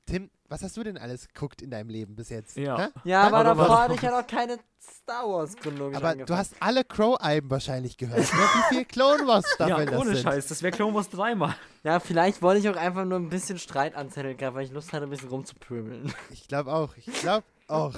[0.05, 2.57] Tim, was hast du denn alles geguckt in deinem Leben bis jetzt?
[2.57, 2.89] Ja.
[3.03, 6.25] Ja, aber davor was- hatte ich ja noch keine Star Wars chronologisch Aber angefangen.
[6.27, 8.19] du hast alle Crow-Alben wahrscheinlich gehört.
[8.19, 8.25] ne?
[8.69, 10.23] Wie viel Clone Wars Ja, Staffeln das ohne sind.
[10.23, 10.47] Scheiß.
[10.47, 11.55] Das wäre Clone Wars dreimal.
[11.83, 15.03] Ja, vielleicht wollte ich auch einfach nur ein bisschen Streit anzetteln, weil ich Lust hatte,
[15.05, 16.13] ein bisschen rumzupöbeln.
[16.31, 16.95] Ich glaube auch.
[16.97, 17.93] Ich glaube auch.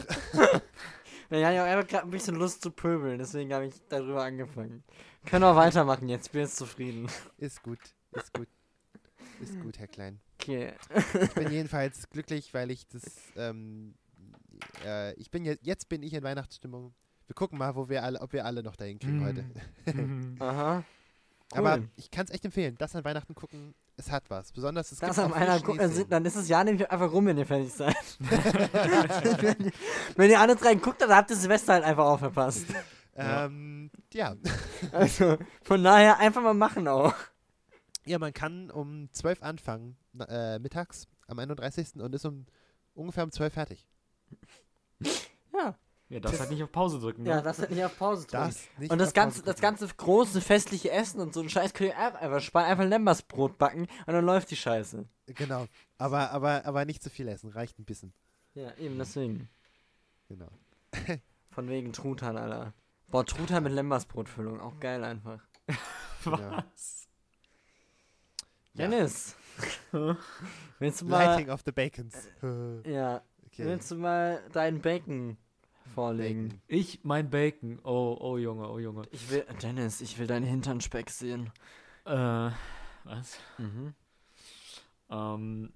[1.34, 4.84] Ich hatte auch einfach gerade ein bisschen Lust zu pöbeln, deswegen habe ich darüber angefangen.
[5.26, 7.08] Können wir weitermachen jetzt, bin jetzt zufrieden.
[7.38, 7.80] Ist gut.
[8.12, 8.48] Ist gut.
[9.40, 10.20] Ist gut, Herr Klein.
[10.42, 10.74] Okay.
[11.22, 13.04] Ich bin jedenfalls glücklich, weil ich das.
[13.36, 13.94] Ähm,
[14.86, 16.94] äh, ich bin jetzt, jetzt bin ich in Weihnachtsstimmung.
[17.28, 19.26] Wir gucken mal, wo wir alle, ob wir alle noch dahin kriegen Mm.
[19.26, 19.46] heute.
[20.44, 20.84] Aha.
[21.54, 21.58] Cool.
[21.58, 22.76] Aber ich kann es echt empfehlen.
[22.78, 24.52] Das an Weihnachten gucken, es hat was.
[24.52, 25.94] Besonders es Das gibt einer viel gucken, dann, Schneeszenen.
[25.96, 27.96] sind, dann ist das Jahr nämlich einfach rum, wenn ihr fertig seid.
[28.20, 29.72] wenn, ihr-
[30.16, 32.66] wenn ihr alle drei guckt, dann habt ihr Silvester halt einfach auch verpasst.
[33.16, 34.36] Ähm, ja.
[34.94, 37.14] Also, von daher einfach mal machen auch.
[38.06, 41.96] Ja, man kann um 12 anfangen, äh, mittags am 31.
[42.02, 42.46] und ist um
[42.94, 43.88] ungefähr um 12 fertig.
[45.54, 47.26] Ja, Ja, das halt nicht auf Pause drücken.
[47.26, 47.42] ja ne?
[47.44, 48.44] das hat nicht auf Pause drücken.
[48.46, 51.90] Das nicht Und das ganze, das ganze große festliche Essen und so ein Scheiß könnt
[51.90, 52.66] ihr einfach sparen.
[52.66, 55.06] Einfach Lembersbrot backen und dann läuft die Scheiße.
[55.28, 55.68] Genau.
[55.98, 58.14] Aber, aber, aber nicht zu viel essen, reicht ein bisschen.
[58.54, 59.50] Ja, eben deswegen.
[60.30, 60.50] Genau.
[61.50, 62.74] Von wegen Truthahn, Alter.
[63.10, 65.42] Boah, Truthahn mit Lembersbrotfüllung, auch geil einfach.
[66.24, 66.64] genau.
[68.74, 68.80] Was?
[68.80, 68.88] Ja.
[68.90, 69.36] Dennis,
[70.80, 72.30] willst du mal, Lighting of the Bacons.
[72.86, 73.66] ja, Okay.
[73.66, 75.38] willst du mal deinen Bacon
[75.94, 76.48] vorlegen?
[76.48, 76.62] Bacon.
[76.68, 77.80] Ich mein Bacon.
[77.84, 79.04] Oh, oh Junge, oh Junge.
[79.12, 81.52] Ich will, Dennis, ich will deinen Hinternspeck sehen.
[82.06, 82.50] Äh,
[83.04, 83.38] was?
[83.58, 83.94] Mhm.
[85.10, 85.74] Ähm,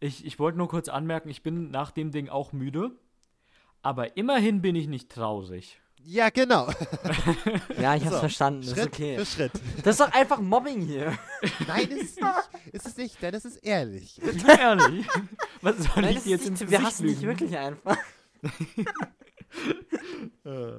[0.00, 2.90] ich ich wollte nur kurz anmerken, ich bin nach dem Ding auch müde.
[3.82, 5.80] Aber immerhin bin ich nicht traurig.
[6.06, 6.68] Ja, genau.
[7.78, 9.16] Ja, ich hab's So, verstanden, ist Schritt okay.
[9.18, 9.52] für Schritt.
[9.82, 11.16] Das ist doch einfach Mobbing hier.
[11.66, 12.72] Nein, ist es nicht.
[12.74, 14.20] Ist es nicht, denn es ist ehrlich.
[14.46, 15.06] Ja, ehrlich.
[15.62, 17.96] Was soll Nein, ich ist jetzt ins nicht, wir Gesicht hassen dich wirklich einfach.
[20.44, 20.72] Äh,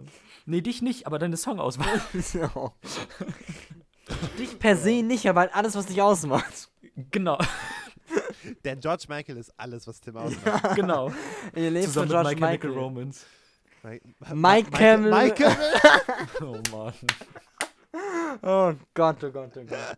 [0.45, 2.01] nee, dich nicht, aber deine Songauswahl.
[2.21, 2.73] so.
[4.37, 6.69] Dich per se nicht, aber halt alles, was dich ausmacht.
[7.11, 7.37] genau,
[8.63, 10.75] Denn George Michael ist alles, was Tim ausmacht.
[10.75, 11.11] genau.
[11.55, 12.59] Ihr lebt von Zusammen mit George My Michael.
[12.59, 12.83] Chemical
[13.85, 15.11] Mike, Mike Campbell.
[16.41, 16.93] Oh Mann.
[18.41, 19.97] Oh Gott, oh Gott, oh Gott.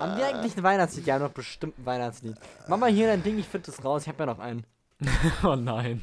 [0.00, 1.06] Haben wir eigentlich ein Weihnachtslied?
[1.06, 2.36] Ja, noch bestimmt ein Weihnachtslied.
[2.66, 4.02] Mach mal hier dein Ding, ich finde das raus.
[4.02, 4.64] Ich habe ja noch einen.
[5.44, 6.02] Oh nein.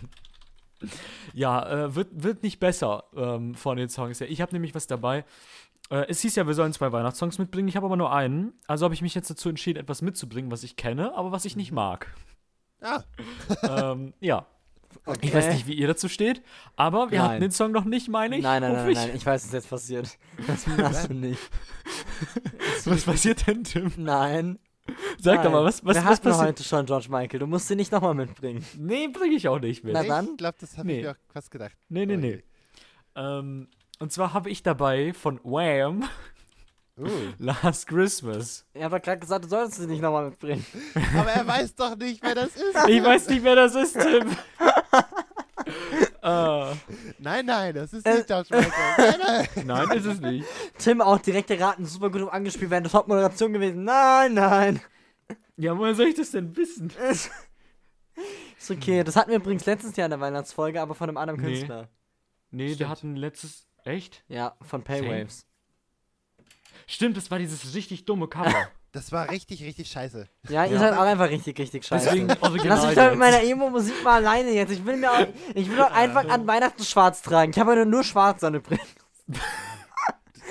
[1.34, 4.30] Ja, äh, wird, wird nicht besser ähm, von den Songs her.
[4.30, 5.26] Ich habe nämlich was dabei.
[5.90, 7.68] Äh, es hieß ja, wir sollen zwei Weihnachtssongs mitbringen.
[7.68, 8.54] Ich habe aber nur einen.
[8.68, 11.56] Also habe ich mich jetzt dazu entschieden, etwas mitzubringen, was ich kenne, aber was ich
[11.56, 12.08] nicht mag.
[12.82, 13.04] Ah,
[13.92, 14.46] ähm, ja.
[15.06, 15.20] Okay.
[15.22, 16.42] Ich weiß nicht, wie ihr dazu steht,
[16.76, 17.30] aber wir Nein.
[17.30, 18.44] hatten den Song noch nicht, meine ich.
[18.44, 18.96] Nein, nein, nein, ich.
[18.98, 20.18] nein, ich weiß, was jetzt passiert.
[20.48, 21.40] Das machst du nicht.
[22.86, 23.92] Was passiert denn, Tim?
[23.98, 24.60] Nein.
[25.20, 25.44] Sag nein.
[25.46, 26.48] doch mal, was, was, Wir was hatten passiert?
[26.48, 27.40] heute schon George Michael.
[27.40, 28.64] Du musst ihn nicht nochmal mitbringen.
[28.78, 29.94] Nee, bringe ich auch nicht mit.
[29.94, 30.38] Na ich dann?
[30.38, 30.98] glaube, das habe Nee.
[31.00, 31.76] ich mir auch fast gedacht.
[31.90, 32.44] Nee, nee, nee.
[33.16, 33.68] Ähm,
[34.00, 36.04] und zwar habe ich dabei von Wham!
[36.98, 37.08] Uh,
[37.40, 38.66] Last Christmas.
[38.74, 40.66] Ich habe doch gerade gesagt, du solltest ihn nicht nochmal mitbringen.
[41.18, 42.88] aber er weiß doch nicht, wer das ist.
[42.88, 44.30] Ich weiß nicht, wer das ist, Tim.
[46.22, 46.74] äh,
[47.20, 48.16] Nein, nein, das ist Äh.
[48.16, 48.72] nicht George Michael.
[48.98, 49.20] Nein,
[49.56, 49.66] nein.
[49.66, 50.46] nein, ist es nicht.
[50.78, 53.84] Tim auch direkt geraten, super gut angespielt, wäre eine Top-Moderation gewesen.
[53.84, 54.82] Nein, nein.
[55.58, 56.92] Ja, woher soll ich das denn wissen?
[57.10, 57.30] Ist
[58.72, 59.04] okay.
[59.04, 61.48] Das hatten wir übrigens letztes Jahr in der Weihnachtsfolge, aber von einem anderen Nee.
[61.56, 61.90] Künstler.
[62.52, 62.80] Nee, Stimmt.
[62.80, 63.68] der hat ein letztes.
[63.84, 64.24] Echt?
[64.28, 65.46] Ja, von Paywaves.
[66.88, 68.54] Stimmt, das war dieses richtig dumme Cover.
[68.96, 70.26] Das war richtig, richtig scheiße.
[70.48, 70.80] Ja, ihr Ja.
[70.80, 72.06] seid auch einfach richtig, richtig scheiße.
[72.06, 72.78] Deswegen original.
[72.78, 74.72] Lass mich doch mit meiner Emo-Musik mal alleine jetzt.
[74.72, 77.52] Ich will mir auch, ich will doch einfach an Weihnachten schwarz tragen.
[77.52, 78.88] Ich habe ja nur schwarz an übrigens.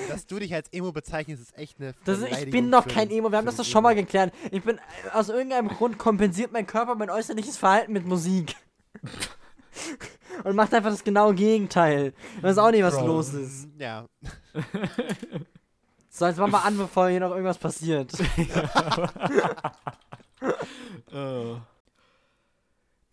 [0.09, 3.09] Dass du dich als Emo bezeichnest, ist echt eine Das ist, ich bin doch kein
[3.09, 3.31] Emo.
[3.31, 4.31] Wir haben das doch schon mal geklärt.
[4.51, 4.81] Ich bin, äh,
[5.13, 8.55] aus irgendeinem Grund kompensiert mein Körper mein äußerliches Verhalten mit Musik.
[10.43, 12.13] Und macht einfach das genaue Gegenteil.
[12.37, 13.07] Ich weiß auch nicht, was Bro.
[13.07, 13.69] los ist.
[13.79, 14.05] Ja,
[16.17, 18.13] So, jetzt machen wir an, bevor hier noch irgendwas passiert.
[21.11, 21.55] Äh.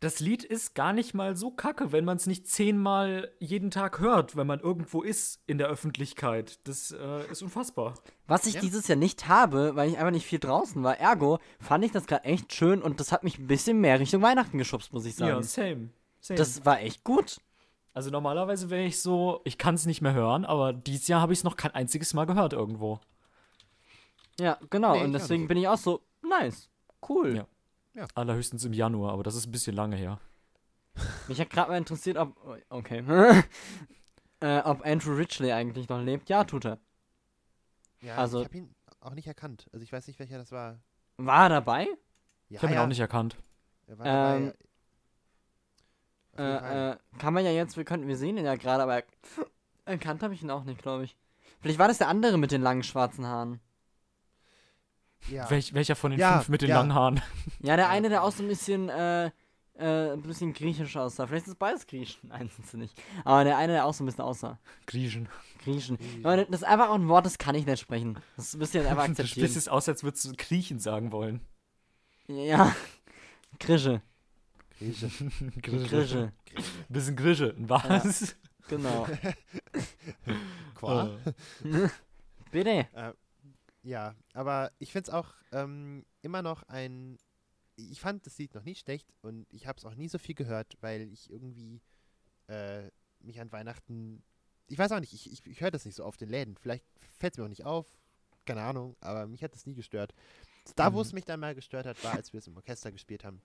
[0.01, 4.01] Das Lied ist gar nicht mal so kacke, wenn man es nicht zehnmal jeden Tag
[4.01, 6.59] hört, wenn man irgendwo ist in der Öffentlichkeit.
[6.67, 7.95] Das äh, ist unfassbar.
[8.27, 8.61] Was ich Ja.
[8.61, 12.07] dieses Jahr nicht habe, weil ich einfach nicht viel draußen war, ergo fand ich das
[12.07, 15.15] gerade echt schön und das hat mich ein bisschen mehr Richtung Weihnachten geschubst, muss ich
[15.15, 15.37] sagen.
[15.37, 15.91] Ja, same.
[16.21, 16.37] same.
[16.39, 17.41] das war echt gut.
[17.95, 21.33] Also normalerweise wäre ich so, ich kann es nicht mehr hören, aber dieses Jahr habe
[21.33, 23.01] ich es noch kein einziges Mal gehört irgendwo.
[24.41, 24.95] Ja, genau.
[24.95, 26.71] Nee, und deswegen bin ich auch so, nice,
[27.09, 27.47] cool.
[27.95, 28.07] Ja.
[28.15, 30.19] Allerhöchstens im Januar, aber das ist ein bisschen lange her.
[31.29, 32.35] Mich hat gerade mal interessiert, ob.
[32.71, 33.03] Okay.
[34.41, 36.29] äh, ob Andrew Ridgely eigentlich noch lebt.
[36.31, 36.79] Ja, tut er.
[38.01, 39.69] ja Also- ich habe ihn auch nicht erkannt.
[39.73, 40.81] Also ich weiß nicht, welcher das war.
[41.19, 41.85] War er dabei?
[42.49, 43.37] Ja, Ich habe ihn ja, auch nicht erkannt.
[43.87, 44.53] Er war dabei, Ähm, ja.
[46.37, 49.03] Äh, äh, kann man ja jetzt, wir könnten, wir sehen ihn ja gerade, aber
[49.85, 51.17] erkannt habe ich ihn auch nicht, glaube ich.
[51.61, 53.61] Vielleicht war das der andere mit den langen schwarzen Haaren.
[55.29, 55.49] ja.
[55.51, 56.79] Welch, welcher von den Ja, fünf mit den ja.
[56.79, 57.21] langen Haaren?
[57.61, 59.27] Ja, der eine, der auch so ein bisschen, äh,
[59.75, 61.27] äh, ein bisschen griechisch aussah.
[61.27, 62.19] Vielleicht ist es beides griechisch.
[62.23, 63.01] Nein, sind sie nicht.
[63.25, 64.59] Aber der eine, der auch so ein bisschen aussah.
[64.87, 65.29] Griechen.
[65.63, 65.99] Griechen.
[66.23, 68.19] Das ist einfach auch ein Wort, das kann ich nicht sprechen.
[68.37, 69.45] Das müsst ihr jetzt einfach Du akzeptieren.
[69.47, 71.41] sprichst es aus, als würdest du Griechen sagen wollen.
[72.27, 72.75] Ja.
[73.61, 74.01] Grische.
[74.83, 75.09] Grieche.
[75.63, 76.33] Grische.
[76.89, 77.55] Bisschen Grische.
[77.59, 78.37] Was?
[78.69, 79.07] Genau.
[80.75, 81.19] Qua.
[81.65, 81.89] Äh,
[82.51, 82.89] Bitte.
[83.83, 87.19] Ja, aber ich finde es auch ähm, immer noch ein.
[87.77, 90.35] Ich fand das Lied noch nie schlecht und ich habe es auch nie so viel
[90.35, 91.81] gehört, weil ich irgendwie
[92.49, 92.91] äh,
[93.21, 94.23] mich an Weihnachten.
[94.69, 96.57] Ich weiß auch nicht, ich, ich, ich höre das nicht so oft in Läden.
[96.57, 96.85] Vielleicht
[97.19, 97.87] fällt es mir auch nicht auf,
[98.45, 100.15] keine Ahnung, aber mich hat das nie gestört.
[100.77, 103.25] Da, wo es mich dann mal gestört hat, war, als wir es im Orchester gespielt
[103.25, 103.43] haben.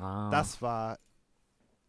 [0.00, 0.30] Ah.
[0.30, 0.98] Das war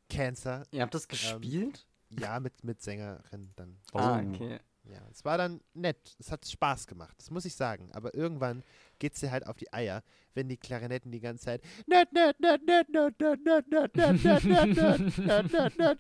[0.10, 0.64] Cancer.
[0.72, 1.86] Ihr habt das gespielt?
[2.12, 3.78] Ähm, ja, mit, mit Sängerin dann.
[3.94, 4.00] Oh.
[4.00, 4.60] Ah, okay.
[4.86, 6.16] Ja, es war dann nett.
[6.20, 7.92] Es hat Spaß gemacht, das muss ich sagen.
[7.94, 8.64] Aber irgendwann
[8.98, 11.64] geht es dir halt auf die Eier, wenn die Klarinetten die ganze Zeit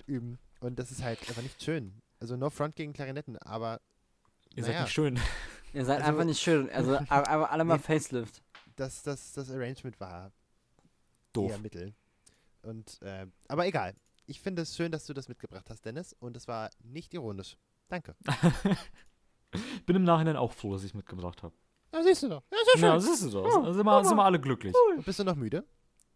[0.07, 0.39] üben.
[0.61, 2.01] Und das ist halt einfach nicht schön.
[2.19, 3.79] Also no front gegen Klarinetten, aber
[4.55, 4.73] Ihr naja.
[4.73, 5.19] seid nicht schön.
[5.73, 6.69] Ihr seid also, einfach nicht schön.
[6.71, 8.41] Also, aber alle mal Facelift.
[8.75, 10.31] Das, das, das Arrangement war
[11.33, 11.51] Doof.
[11.51, 11.93] eher mittel.
[12.61, 13.95] Und, äh, aber egal.
[14.25, 16.13] Ich finde es schön, dass du das mitgebracht hast, Dennis.
[16.19, 17.57] Und es war nicht ironisch.
[17.87, 18.15] Danke.
[19.85, 21.55] Bin im Nachhinein auch froh, dass ich mitgebracht habe.
[21.93, 22.43] Ja, siehst du doch.
[22.51, 23.63] Ja, sehr Ja, siehst du doch.
[23.63, 24.75] Da sind wir, sind wir alle glücklich.
[24.95, 25.65] Und bist du noch müde?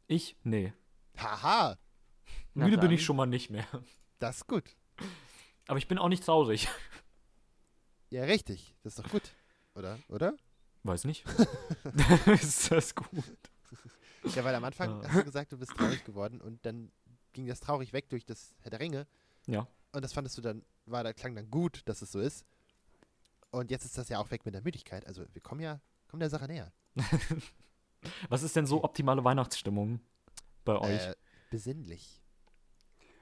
[0.07, 0.37] Ich?
[0.43, 0.73] Nee.
[1.17, 1.77] Haha,
[2.53, 3.65] Na Müde bin ich schon mal nicht mehr.
[4.19, 4.75] das ist gut.
[5.67, 6.67] Aber ich bin auch nicht traurig.
[8.11, 8.75] Ja, richtig.
[8.83, 9.23] Das ist doch gut.
[9.73, 9.97] Oder?
[10.07, 10.35] Oder?
[10.83, 11.25] Weiß nicht.
[12.27, 13.07] ist das gut?
[14.35, 15.09] Ja, weil am Anfang Ja.
[15.09, 16.91] hast du gesagt, du bist traurig geworden und dann
[17.33, 19.07] ging das traurig weg durch das Herr der Ringe.
[19.47, 19.67] Ja.
[19.91, 22.45] Und das fandest du dann, war, da klang dann gut, dass es so ist.
[23.51, 25.05] Und jetzt ist das ja auch weg mit der Müdigkeit.
[25.05, 26.71] Also wir kommen ja, kommen der Sache näher.
[28.29, 29.99] Was ist denn so optimale Weihnachtsstimmung
[30.65, 31.05] bei euch?
[31.05, 31.15] Äh,
[31.49, 32.21] besinnlich.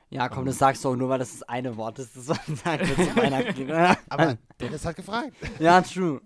[0.10, 2.56] Ja, komm, das sagst du auch nur, weil das das eine Wort ist, das man
[2.58, 3.72] sagt, wenn es Weihnachten geht.
[4.10, 5.34] Aber Dennis hat gefragt.
[5.60, 6.22] ja, true.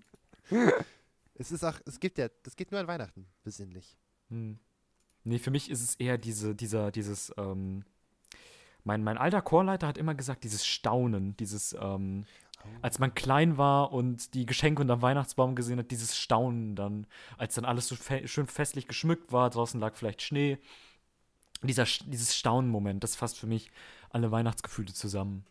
[1.34, 3.26] Es ist auch, es gibt ja, das geht nur an Weihnachten.
[3.44, 3.96] Besinnlich.
[4.30, 4.58] Hm.
[5.24, 7.84] Nee, für mich ist es eher diese, dieser, dieses, ähm,
[8.84, 12.24] mein, mein alter Chorleiter hat immer gesagt, dieses Staunen, dieses, ähm,
[12.82, 17.06] als man klein war und die Geschenke unterm Weihnachtsbaum gesehen hat, dieses Staunen dann,
[17.38, 20.58] als dann alles so fe schön festlich geschmückt war, draußen lag vielleicht Schnee.
[21.62, 23.70] Dieser, dieses Staunen-Moment, das fasst für mich
[24.10, 25.44] alle Weihnachtsgefühle zusammen.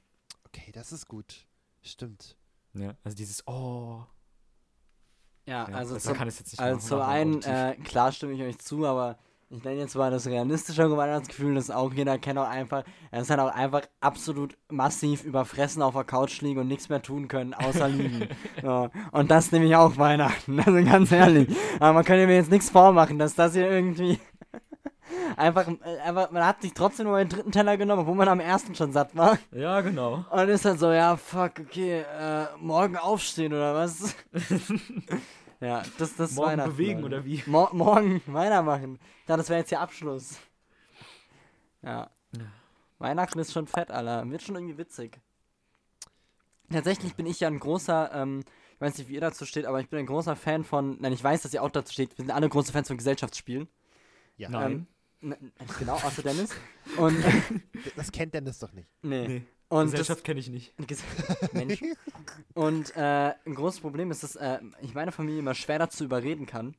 [0.46, 1.46] Okay, das ist gut.
[1.82, 2.38] Stimmt.
[2.74, 4.06] Ja, also dieses, oh.
[5.46, 8.34] Ja, Ja, also zum, kann ich's jetzt nicht also zum aber einen, äh, klar stimme
[8.34, 9.18] ich euch zu, aber
[9.50, 13.30] ich nenne jetzt mal das realistischere Weihnachtsgefühl, das auch jeder kennt auch einfach, er ist
[13.30, 17.54] halt auch einfach absolut massiv überfressen auf der Couch liegen und nichts mehr tun können,
[17.54, 18.28] außer liegen.
[18.62, 18.90] so.
[19.12, 21.56] Und das nehme ich auch Weihnachten, also ganz ehrlich.
[21.80, 24.20] Aber man könnte mir jetzt nichts vormachen, dass das hier irgendwie
[25.38, 28.40] Einfach, äh, einfach, man hat sich trotzdem nur den dritten Teller genommen, obwohl man am
[28.40, 29.38] ersten schon satt war.
[29.52, 30.26] Ja, genau.
[30.32, 34.16] Und ist dann so, ja, fuck, okay, äh, morgen aufstehen oder was?
[35.60, 37.16] ja, das, das ist Morgen Weihnachten, bewegen Leute.
[37.18, 37.44] oder wie?
[37.46, 39.00] Mo morgen weitermachen.
[39.28, 40.40] Ja, das wäre jetzt der Abschluss.
[41.82, 42.10] Ja.
[42.98, 44.30] Weihnachten ist schon fett, Alter.
[44.30, 45.20] Wird schon irgendwie witzig.
[46.72, 49.80] Tatsächlich bin ich ja ein großer, ähm, ich weiß nicht, wie ihr dazu steht, aber
[49.80, 52.26] ich bin ein großer Fan von, nein, ich weiß, dass ihr auch dazu steht, wir
[52.26, 53.68] sind alle große Fans von Gesellschaftsspielen.
[54.38, 54.72] Ja, Nein.
[54.72, 54.88] Ähm,
[55.80, 56.52] genau, außer Dennis.
[56.98, 57.18] Und,
[57.96, 58.88] das kennt Dennis doch nicht.
[59.02, 59.28] nee.
[59.28, 59.42] Nee.
[59.68, 60.74] Und Gesellschaft kenne ich nicht.
[60.86, 61.02] Ges
[61.54, 61.82] Mensch.
[62.54, 66.46] Und äh, ein großes Problem ist, dass äh, ich meine Familie immer schwer dazu überreden
[66.46, 66.76] kann.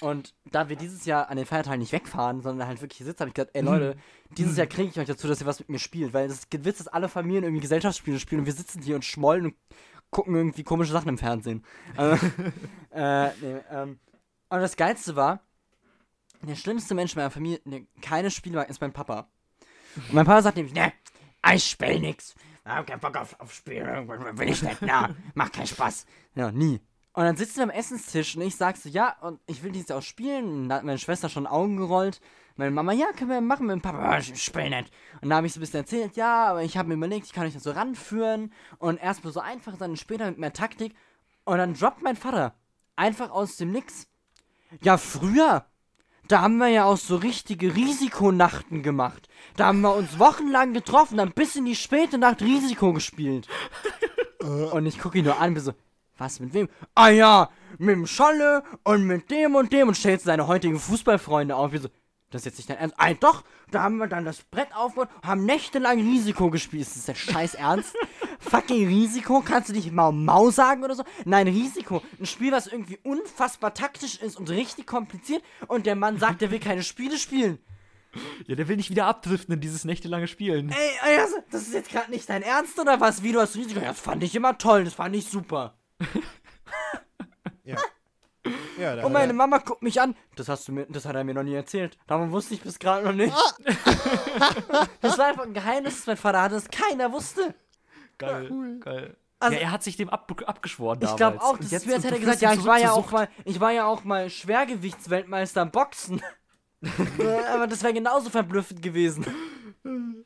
[0.00, 3.20] Und da wir dieses Jahr an den Feiertagen nicht wegfahren, sondern halt wirklich hier sitzen,
[3.20, 3.96] habe ich gesagt, ey Leute,
[4.36, 6.64] dieses Jahr kriege ich euch dazu, dass ihr was mit mir spielt, weil es gibt
[6.64, 9.54] Witz, dass alle Familien irgendwie Gesellschaftsspiele spielen und wir sitzen hier und schmollen und
[10.10, 11.64] gucken irgendwie komische Sachen im Fernsehen.
[11.96, 12.24] Also,
[12.92, 13.98] äh, nee, ähm,
[14.48, 15.40] und das Geilste war,
[16.42, 19.28] der schlimmste Mensch meiner Familie, der keine Spiele mag, ist mein Papa.
[19.96, 20.92] Und mein Papa sagt nämlich, ne,
[21.54, 22.34] ich spiel nix.
[22.64, 26.06] Ich hab keinen Bock auf, auf Spiele, will ich nicht, na, macht keinen Spaß.
[26.34, 26.80] Ja, nie.
[27.14, 29.88] Und dann sitzen wir am Essenstisch und ich sag so, ja, und ich will dieses
[29.88, 30.44] Jahr auch spielen.
[30.44, 32.20] Und da hat meine Schwester schon Augen gerollt.
[32.54, 34.92] Meine Mama, ja, können wir machen mit dem Papa, "Ah, ich spiel nicht.
[35.20, 37.32] Und da habe ich so ein bisschen erzählt, ja, aber ich habe mir überlegt, ich
[37.32, 40.94] kann euch das so ranführen und erstmal so einfach und später mit mehr Taktik.
[41.44, 42.54] Und dann droppt mein Vater
[42.94, 44.06] einfach aus dem Nix.
[44.82, 45.64] Ja, früher,
[46.28, 49.28] da haben wir ja auch so richtige Risikonachten gemacht.
[49.56, 53.48] Da haben wir uns wochenlang getroffen, dann bis in die späte Nacht Risiko gespielt.
[54.72, 55.72] und ich gucke ihn nur an, bin so,
[56.18, 56.68] was mit wem?
[56.94, 61.56] Ah ja, mit dem Scholle und mit dem und dem und stellt seine heutigen Fußballfreunde
[61.56, 61.72] auf.
[61.72, 61.88] Wie so,
[62.30, 62.94] das ist jetzt nicht dein Ernst.
[62.98, 66.82] Ah, doch, da haben wir dann das Brett aufgebaut, haben nächtelang Risiko gespielt.
[66.82, 67.94] Ist das der Scheiß Ernst?
[68.40, 69.40] Fucking Risiko?
[69.40, 71.04] Kannst du nicht Mau Mau sagen oder so?
[71.24, 72.02] Nein, Risiko.
[72.20, 75.42] Ein Spiel, was irgendwie unfassbar taktisch ist und richtig kompliziert.
[75.66, 77.58] Und der Mann sagt, er will keine Spiele spielen.
[78.46, 80.70] Ja, der will nicht wieder abdriften in dieses nächtelange Spielen.
[80.70, 83.22] Ey, also, das ist jetzt gerade nicht dein Ernst oder was?
[83.22, 83.80] Wie du hast Risiko?
[83.80, 85.78] Ja, das fand ich immer toll, das fand ich super.
[87.64, 87.76] Ja.
[88.78, 90.14] Ja Und meine Mama guckt mich an.
[90.36, 91.98] Das hast du mir, das hat er mir noch nie erzählt.
[92.06, 93.34] Darum wusste ich bis gerade noch nicht.
[95.00, 97.54] das war einfach ein Geheimnis, das mein Vater hatte, das keiner wusste.
[98.18, 99.16] Geil, geil.
[99.40, 101.16] Also- ja, er hat sich dem ab, abgeschworen Ich damals.
[101.16, 103.10] glaube auch, das ist jetzt- wie als hätte er gesagt, ja, ich war ja auch
[103.12, 106.20] mal, ich war ja auch mal Schwergewichtsweltmeister im Boxen.
[107.54, 109.26] Aber das wäre genauso verblüffend gewesen.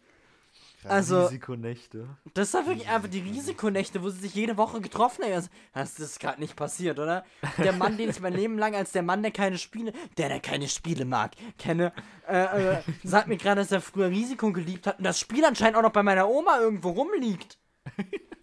[0.90, 2.08] Also, Risikonächte.
[2.34, 5.32] das war wirklich einfach die Risikonächte, wo sie sich jede Woche getroffen haben.
[5.32, 7.24] Also, Das ist gerade nicht passiert, oder?
[7.58, 10.40] Der Mann, den ich mein Leben lang als der Mann, der keine Spiele, der, der
[10.40, 11.92] keine Spiele mag, kenne,
[12.28, 15.76] äh, äh, sagt mir gerade, dass er früher Risiko geliebt hat und das Spiel anscheinend
[15.76, 17.58] auch noch bei meiner Oma irgendwo rumliegt.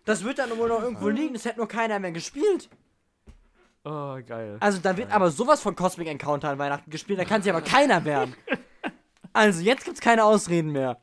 [0.06, 2.70] Das wird dann wohl noch irgendwo liegen, das hätte nur keiner mehr gespielt.
[3.86, 4.58] Oh, geil.
[4.60, 7.62] Also, da wird aber sowas von Cosmic Encounter an Weihnachten gespielt, da kann sich aber
[7.62, 8.36] keiner wehren.
[9.32, 11.00] Also, jetzt gibt's keine Ausreden mehr.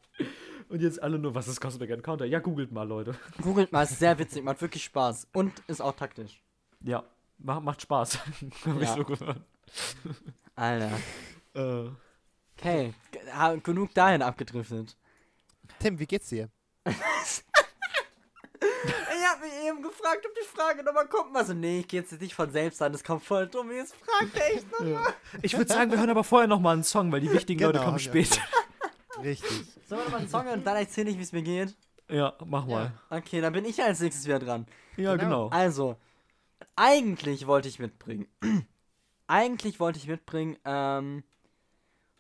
[0.69, 2.25] Und jetzt alle nur, was ist Cosmic Encounter?
[2.25, 3.15] Ja, googelt mal, Leute.
[3.43, 5.29] Googelt mal, ist sehr witzig, macht wirklich Spaß.
[5.33, 6.43] Und ist auch taktisch.
[6.83, 7.05] Ja,
[7.39, 8.19] macht, macht Spaß.
[8.67, 8.95] Hab ich Ja.
[8.97, 9.41] so gehört.
[10.55, 10.91] Alter.
[11.55, 11.89] Äh,
[12.59, 12.95] Okay,
[13.63, 14.97] genug dahin abgedriftet.
[15.79, 16.49] Tim, wie geht's dir?
[16.87, 16.95] Ich
[19.29, 21.37] hab mich eben gefragt, ob die Frage nochmal kommt.
[21.37, 23.71] Also, nee, ich geh jetzt nicht von selbst an, das kommt voll dumm.
[23.73, 25.13] Jetzt fragt er echt nochmal.
[25.43, 27.75] ich würde sagen, wir hören aber vorher noch mal einen Song, weil die wichtigen Leute
[27.75, 28.05] Genau, kommen ja.
[28.05, 28.41] später.
[29.23, 29.51] Richtig.
[29.89, 31.77] Sollen wir nochmal einen Song hören und dann erzähle ich, wie es mir geht?
[32.09, 32.93] Ja, mach mal.
[33.11, 34.67] Okay, dann bin ich als nächstes wieder dran.
[34.97, 35.49] Ja, Genau.
[35.49, 35.49] genau.
[35.49, 35.97] Also,
[36.77, 38.27] eigentlich wollte ich mitbringen.
[39.27, 41.25] eigentlich wollte ich mitbringen, ähm,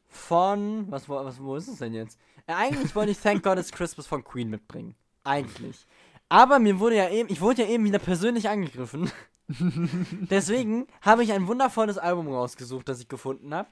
[0.09, 0.91] von.
[0.91, 2.19] Was, wo- was, wo ist es denn jetzt?
[2.47, 4.95] Äh, eigentlich wollte ich Thank God It's Christmas von Queen mitbringen.
[5.25, 5.87] Eigentlich.
[6.29, 9.11] Aber mir wurde ja eben, ich wurde ja eben wieder persönlich angegriffen.
[10.31, 13.69] Deswegen habe ich ein wundervolles Album rausgesucht, das ich gefunden habe.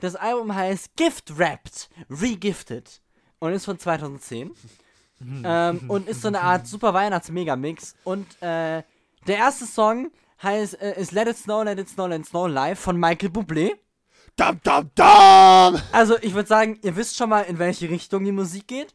[0.00, 3.00] Das Album heißt Gift Wrapped, Regifted
[3.38, 4.50] und ist von 2010.
[5.44, 7.94] ähm, und ist so eine Art super Weihnachts-Megamix.
[8.04, 8.82] Und äh,
[9.26, 10.10] der erste Song
[10.42, 13.30] heißt, äh, ist Let It Snow, Let It Snow, Let It Snow live von Michael
[13.30, 13.72] Bublé.
[14.36, 15.80] Dam, dam, dam!
[15.92, 18.94] Also ich würde sagen, ihr wisst schon mal, in welche Richtung die Musik geht.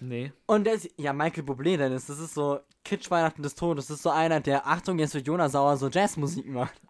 [0.00, 0.32] Nee.
[0.46, 3.88] Und der ist, ja, Michael Bublé, Dennis, das ist so Kitsch Weihnachten des Todes.
[3.88, 6.80] Das ist so einer, der, Achtung, jetzt wird Jonas sauer, so Jazzmusik macht.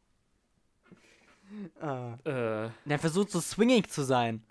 [1.80, 2.14] Ah.
[2.24, 4.42] Äh, Der versucht so swingig zu sein.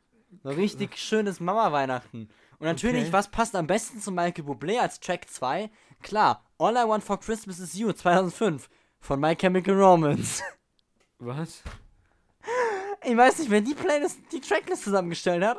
[0.43, 2.29] So richtig schönes Mama-Weihnachten.
[2.59, 3.13] Und natürlich, Okay.
[3.13, 5.69] was passt am besten zu Michael Bublé als Track 2?
[6.01, 8.69] Klar, All I Want for Christmas is You 2005
[8.99, 10.43] von My Chemical Romance.
[11.19, 11.63] was?
[13.05, 15.57] Ich weiß nicht, wer die Playlist, die Tracklist zusammengestellt hat.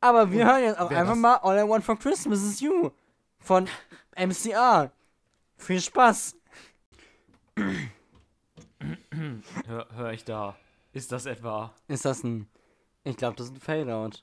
[0.00, 1.18] Aber wir hören jetzt auch einfach das?
[1.18, 2.90] mal All I Want for Christmas is You
[3.40, 3.68] von
[4.16, 4.92] MCR.
[5.56, 6.36] Viel Spaß.
[9.66, 10.54] Hör, hör ich da.
[10.98, 11.72] Ist das etwa?
[11.86, 12.48] Ist das ein.
[13.04, 14.22] Ich glaube, das ist ein Fadeout.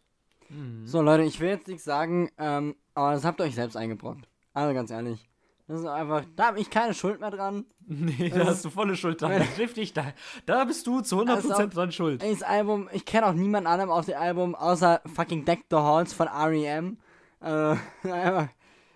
[0.50, 0.86] Mhm.
[0.86, 4.28] So, Leute, ich will jetzt nichts sagen, ähm, aber das habt ihr euch selbst eingebrockt.
[4.54, 5.28] Also ganz ehrlich.
[5.68, 7.66] Das ist einfach, da habe ich keine Schuld mehr dran.
[7.88, 9.32] Nee, da Das- hast du volle Schuld dran.
[9.38, 10.06] Das trifft dich da.
[10.46, 12.22] Da bist du zu 100% Also, dran schuld.
[12.24, 16.12] Das Album, ich kenne auch niemanden anderem auf dem Album, außer fucking Deck the Halls
[16.14, 16.98] von R.E.M.
[17.42, 17.46] Äh,
[18.04, 18.48] einfach,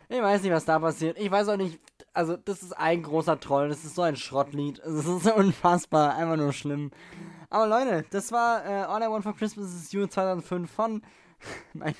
[0.10, 1.18] ich weiß nicht, was da passiert.
[1.20, 1.80] Ich weiß auch nicht,
[2.14, 4.80] also das ist ein großer Troll, das ist so ein Schrottlied.
[4.80, 6.90] Es ist so unfassbar, einfach nur schlimm.
[7.50, 11.02] Aber Leute, das war äh, All I Want for Christmas is You 2005 von
[11.74, 11.93] My,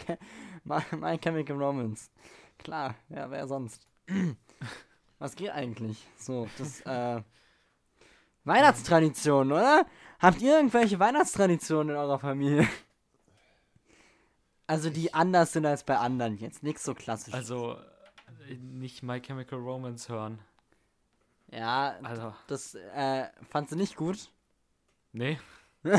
[0.64, 2.10] My, My Chemical Romance.
[2.60, 3.88] Klar, ja, wer sonst?
[5.20, 6.06] Was geht eigentlich?
[6.18, 7.22] So, das, äh,
[8.46, 9.86] Weihnachtstradition, oder?
[10.20, 12.68] Habt ihr irgendwelche Weihnachtstraditionen in eurer Familie?
[14.68, 17.34] Also die anders sind als bei anderen jetzt, nichts so klassisch.
[17.34, 17.78] Also,
[18.60, 20.40] nicht My Chemical Romance hören.
[21.52, 24.30] ja, Also, das äh, fandst du nicht gut?
[25.12, 25.40] Nee.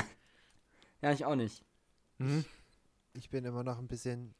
[1.03, 1.65] Ja, ich auch nicht.
[2.19, 2.45] Mhm.
[3.15, 4.35] Ich bin immer noch ein bisschen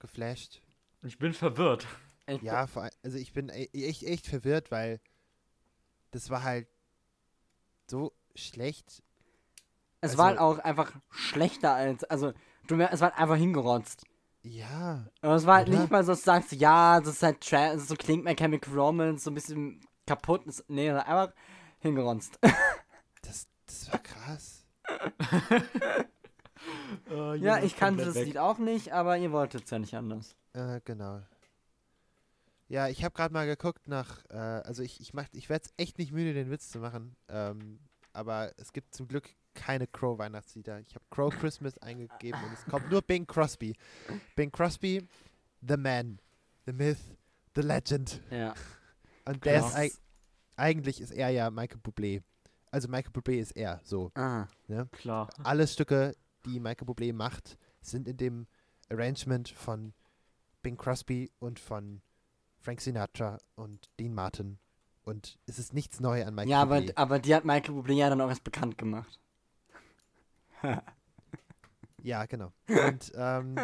[0.00, 0.60] geflasht.
[1.04, 1.86] Ich bin verwirrt.
[2.26, 5.00] Ich, Ja, vor, also ich bin e- echt, echt verwirrt, weil
[6.10, 6.66] das war halt
[7.88, 9.04] so schlecht.
[10.00, 12.32] es also- war halt auch einfach schlechter als, also
[12.66, 14.04] du es war halt einfach hingerotzt.
[14.42, 15.78] Ja, Und es war halt Oder?
[15.80, 18.74] nicht mal so, dass du sagst, ja, das ist halt tra so klingt My Chemical
[18.74, 20.42] Romance, so ein bisschen kaputt.
[20.46, 21.32] Das- Nee, einfach
[21.78, 22.38] hingerotzt.
[23.68, 24.66] das, war krass.
[27.10, 28.26] Äh, ja, ich kannte das weg.
[28.26, 30.36] Lied auch nicht, aber ihr wolltet es ja nicht anders.
[30.52, 31.22] Äh, genau.
[32.68, 35.72] Ja, ich habe gerade mal geguckt nach, äh, also ich, ich, mach- ich werde es
[35.76, 37.16] echt nicht müde, den Witz zu machen.
[37.28, 37.78] Ähm,
[38.12, 40.80] aber es gibt zum Glück keine Crow-Weihnachtslieder.
[40.80, 43.74] Ich habe Crow Christmas eingegeben und es kommt nur Bing Crosby.
[44.36, 45.06] Bing Crosby,
[45.66, 46.20] The Man,
[46.66, 46.98] The Myth,
[47.54, 48.20] The Legend.
[48.30, 48.54] Ja.
[49.24, 49.92] Und der ist eig
[50.56, 52.22] eigentlich ist er ja Michael Bublé.
[52.70, 54.10] Also Michael Bublé ist er, so.
[54.14, 54.46] Ah.
[54.92, 55.28] Klar.
[55.42, 56.14] Alle Stücke,
[56.44, 58.46] die Michael Bublé macht, sind in dem
[58.90, 59.92] Arrangement von
[60.62, 62.00] Bing Crosby und von
[62.60, 64.58] Frank Sinatra und Dean Martin.
[65.04, 66.92] Und es ist nichts neu an Michael Ja, aber, Bublé.
[66.96, 69.18] aber die hat Michael Bublé ja dann auch erst bekannt gemacht.
[72.02, 72.52] Ja, genau.
[72.68, 73.56] Und ähm,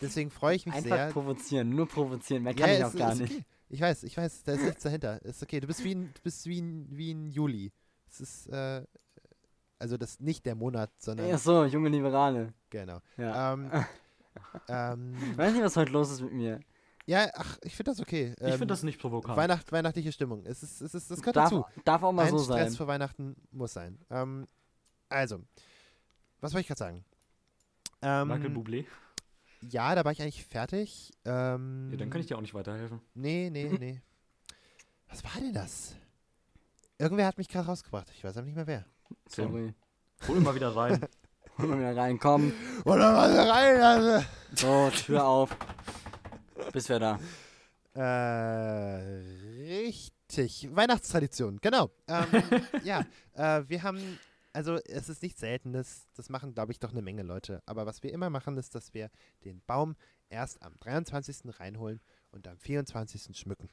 [0.00, 1.10] deswegen freue ich mich Einfach sehr.
[1.10, 3.32] provozieren, nur provozieren, mehr kann ich auch ist, gar ist nicht.
[3.32, 3.44] Okay.
[3.70, 5.20] Ich weiß, ich weiß, da ist nichts dahinter.
[5.22, 5.60] Ist okay.
[5.60, 7.70] Du bist wie ein, du bist wie ein, wie ein Juli.
[8.10, 8.84] Es ist, äh,
[9.78, 12.52] also das ist nicht der Monat, sondern Ach so, junge Liberale.
[12.70, 12.98] genau.
[13.16, 13.52] Ja.
[13.52, 13.70] Ähm,
[14.68, 16.60] ähm, Ich weiß nicht, was heute los ist mit mir.
[17.06, 18.34] ja, ach, ich finde das okay.
[18.38, 19.36] Ich Ähm, finde das nicht provokant.
[19.36, 20.44] Weihnacht, weihnachtliche Stimmung.
[20.46, 21.64] Es ist, es ist, das gehört Darf, dazu.
[21.84, 22.76] darf auch mal Ein so Stress sein.
[22.76, 23.98] für Weihnachten muss sein.
[24.10, 24.46] Ähm,
[25.08, 25.40] also,
[26.40, 27.04] was wollte ich gerade sagen?
[28.02, 28.84] Ähm, Michael Bublé.
[29.60, 31.12] ja, da war ich eigentlich fertig.
[31.24, 33.00] Ähm, Ja, dann kann ich dir auch nicht weiterhelfen.
[33.14, 34.00] Nee, nee, nee.
[35.08, 35.96] Was war denn das?
[36.98, 38.10] Irgendwer hat mich gerade rausgebracht.
[38.10, 38.84] Ich weiß aber nicht mehr wer.
[39.28, 39.72] Sorry.
[40.26, 41.00] Hol ihn mal wieder rein.
[41.58, 42.52] Hol mal wieder rein, komm.
[42.84, 43.80] Oder was rein?
[43.80, 44.26] Also.
[44.54, 45.56] So, Tür auf.
[46.72, 47.20] Bis wir da.
[47.94, 49.22] Äh,
[49.68, 50.68] richtig.
[50.74, 51.90] Weihnachtstradition, genau.
[52.08, 52.26] Ähm,
[52.84, 54.18] ja, äh, wir haben,
[54.52, 57.62] also es ist nichts Seltenes, das machen, glaube ich, doch eine Menge Leute.
[57.64, 59.08] Aber was wir immer machen, ist, dass wir
[59.44, 59.94] den Baum
[60.30, 61.60] erst am 23.
[61.60, 62.00] reinholen
[62.32, 63.36] und am 24.
[63.36, 63.68] schmücken.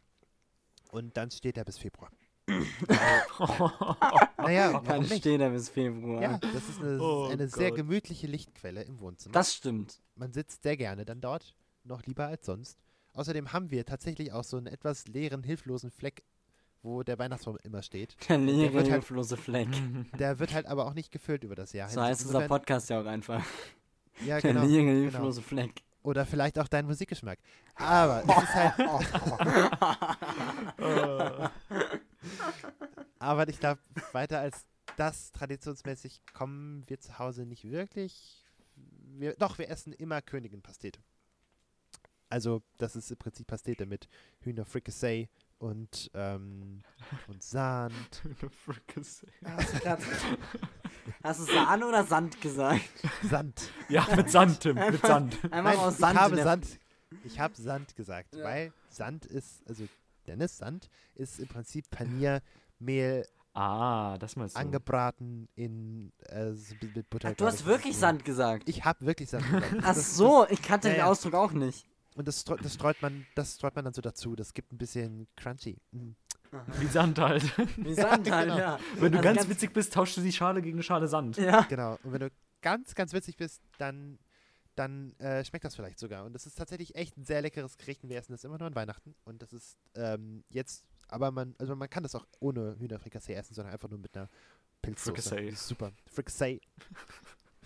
[0.92, 2.12] Und dann steht er bis Februar.
[4.38, 5.18] Naja, warum nicht?
[5.18, 6.22] steht er bis Februar.
[6.22, 9.34] Ja, das ist eine, Oh eine sehr gemütliche Lichtquelle im Wohnzimmer.
[9.34, 10.00] Das stimmt.
[10.16, 12.78] Man sitzt sehr gerne dann dort, noch lieber als sonst.
[13.14, 16.24] Außerdem haben wir tatsächlich auch so einen etwas leeren, hilflosen Fleck,
[16.84, 18.16] wo der Weihnachtsbaum immer steht.
[18.30, 19.70] Der leere, wird halt- hilflose Fleck.
[20.20, 21.90] Der wird halt aber auch nicht gefüllt über das Jahr.
[21.90, 23.44] So heißt unser Insofern- Podcast ja auch einfach.
[24.26, 24.66] Ja, Der genau.
[24.66, 25.00] leere, genau.
[25.02, 25.82] hilflose Fleck.
[26.04, 27.40] Oder vielleicht auch dein Musikgeschmack.
[27.76, 28.76] Aber es ist halt.
[33.20, 34.66] aber ich glaube, weiter als
[34.98, 38.44] das traditionsmäßig kommen wir zu Hause nicht wirklich.
[39.18, 41.00] Wir, doch, wir essen immer Königin-Pastete.
[42.30, 44.08] Also, das ist im Prinzip Pastete mit
[44.42, 46.82] Hühnerfricassee und, ähm,
[47.28, 47.44] und.
[47.54, 49.24] Hast
[49.74, 50.02] du, grad,
[51.24, 52.82] hast du Sahne oder Sand gesagt?
[53.24, 53.72] Sand.
[53.90, 54.76] ja, mit Sand, Tim.
[54.76, 55.36] Mit Sand.
[55.46, 56.14] Einfach Nein, aus ich Sand.
[56.14, 56.80] in habe Sand.
[57.24, 58.44] Ich habe Sand gesagt, Ja.
[58.44, 59.88] weil Sand ist, also
[60.28, 63.26] Dennis Sand ist im Prinzip Paniermehl
[63.58, 64.60] Ah, das meinst du.
[64.60, 66.52] angebraten in äh,
[66.94, 67.30] mit Butter.
[67.32, 67.96] Ach, du hast ich, wirklich.
[67.96, 68.68] Sand gesagt.
[68.68, 69.76] Ich habe wirklich Sand gesagt.
[69.82, 71.06] Ach so, ich kannte Ja, den ja.
[71.06, 71.86] Ausdruck auch nicht.
[72.16, 74.36] Und das, streu- das streut man, das streut man dann so dazu.
[74.36, 75.78] Das gibt ein bisschen crunchy.
[75.92, 76.12] Mm.
[76.80, 77.44] Wie Sand halt.
[77.78, 78.58] Wie Sand halt, Genau.
[78.58, 78.80] ja.
[78.96, 81.38] Wenn du Also ganz, witzig bist, tauschst du die Schale gegen eine Schale Sand.
[81.38, 81.62] Ja.
[81.62, 81.98] Genau.
[82.04, 82.30] Und wenn du
[82.62, 84.18] ganz, ganz witzig bist, dann,
[84.76, 86.26] dann äh, schmeckt das vielleicht sogar.
[86.26, 88.04] Und das ist tatsächlich echt ein sehr leckeres Gericht.
[88.04, 89.16] Und wir essen das immer nur an Weihnachten.
[89.24, 93.54] Und das ist ähm, jetzt, aber man, also man kann das auch ohne Hühnerfrikassee essen,
[93.54, 94.30] sondern einfach nur mit einer
[94.82, 95.40] Pilzsoße.
[95.40, 95.92] Ist Super.
[96.06, 96.62] Fricassee.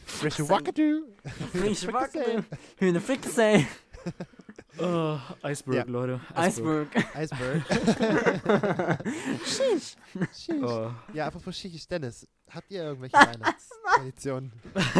[0.05, 1.03] Frische Wackadoo.
[1.51, 2.43] Frische Wackadoo.
[2.77, 3.65] Hühne Frikassee.
[4.81, 5.83] Oh, Iceberg, Ja.
[5.91, 6.21] Leute.
[6.35, 6.87] Iceberg.
[7.15, 7.63] Iceberg.
[9.45, 9.95] Sheesh.
[10.33, 10.63] Sheesh.
[10.63, 10.91] Oh.
[11.13, 14.51] Ja, apropos Schichisch, Dennis, habt ihr irgendwelche Weihnachtstraditionen?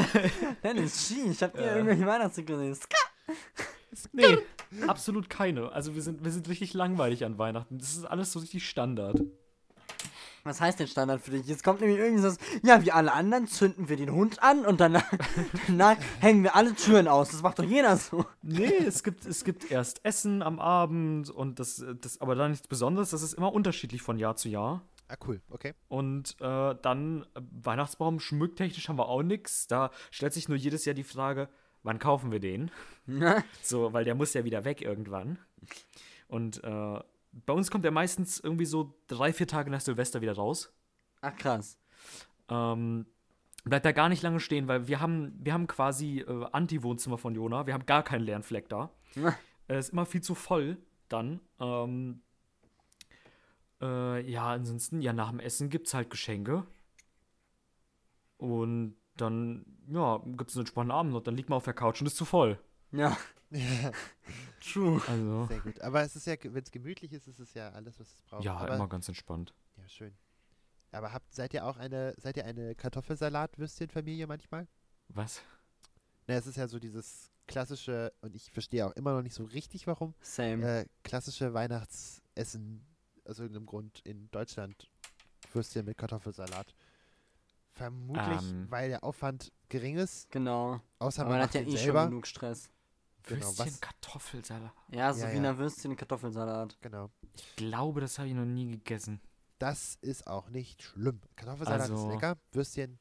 [0.63, 1.41] Dennis, sheesh.
[1.41, 1.75] Habt ihr Ja.
[1.75, 2.75] irgendwelche Weihnachtssynchrone?
[4.11, 4.37] Nee,
[4.87, 5.71] absolut keine.
[5.71, 7.77] Also wir sind, wir sind richtig langweilig an Weihnachten.
[7.79, 9.19] Das ist alles so richtig Standard.
[10.43, 11.45] Was heißt denn Standard für dich?
[11.47, 12.37] Jetzt kommt nämlich irgendwas.
[12.63, 15.11] Ja, wie alle anderen zünden wir den Hund an und danach,
[15.67, 17.29] danach hängen wir alle Türen aus.
[17.31, 18.25] Das macht doch jeder so.
[18.41, 22.67] Nee, es gibt, es gibt erst Essen am Abend und das, das aber dann nichts
[22.67, 23.09] Besonderes.
[23.09, 24.81] Das ist immer unterschiedlich von Jahr zu Jahr.
[25.09, 25.73] Ah, cool, okay.
[25.87, 29.65] Und äh, dann äh, Weihnachtsbaum schmücktechnisch haben wir auch nichts.
[29.65, 31.49] Da stellt sich nur jedes Jahr die Frage,
[31.81, 32.71] wann kaufen wir den?
[33.63, 35.39] So, weil der muss ja wieder weg irgendwann.
[36.27, 36.99] Und äh,
[37.45, 40.73] bei uns kommt er meistens irgendwie so drei, vier Tage nach Silvester wieder raus.
[41.21, 41.77] Ach krass.
[42.49, 43.05] Ähm,
[43.63, 47.35] bleibt da gar nicht lange stehen, weil wir haben, wir haben quasi äh, Anti-Wohnzimmer von
[47.35, 47.67] Jona.
[47.67, 48.91] Wir haben gar keinen leeren Fleck da.
[49.67, 50.77] Es ist immer viel zu voll
[51.09, 51.39] dann.
[51.59, 52.21] Ähm,
[53.81, 56.65] äh, ja, ansonsten, ja, nach dem Essen gibt es halt Geschenke.
[58.37, 62.01] Und dann, ja, gibt es einen entspannten Abend und dann liegt man auf der Couch
[62.01, 62.59] und ist zu voll.
[62.91, 63.17] Ja,
[63.51, 63.91] Ja,
[64.61, 65.01] true.
[65.07, 65.81] Also, sehr gut.
[65.81, 68.43] Aber es ist ja, wenn es gemütlich ist, ist es ja alles, was es braucht.
[68.43, 69.53] ja, Aber, immer ganz entspannt.
[69.77, 70.15] Ja, schön.
[70.91, 74.67] Aber habt, seid ihr auch eine, seid ihr eine Kartoffelsalat-Würstchen-Familie manchmal?
[75.09, 75.41] Was?
[76.27, 79.43] Na, es ist ja so dieses klassische, und ich verstehe auch immer noch nicht so
[79.45, 80.81] richtig, warum, Same.
[80.81, 82.85] äh, klassische Weihnachtsessen
[83.25, 84.89] aus irgendeinem Grund in Deutschland.
[85.53, 86.75] Würstchen mit Kartoffelsalat.
[87.73, 88.67] Vermutlich, Ähm.
[88.69, 90.81] weil der Aufwand gering ist, Genau.
[90.99, 92.69] außer Aber man man hat ja eh schon genug Stress.
[93.29, 94.71] Genau, Würstchen, was- Kartoffelsalat.
[94.91, 95.57] Ja, so Ja, Wiener ja.
[95.57, 96.77] Würstchen, Kartoffelsalat.
[96.81, 97.09] Genau.
[97.35, 99.21] Ich glaube, das habe ich noch nie gegessen.
[99.59, 101.19] Das ist auch nicht schlimm.
[101.35, 102.37] Kartoffelsalat ist Also- lecker.
[102.51, 102.99] Würstchen,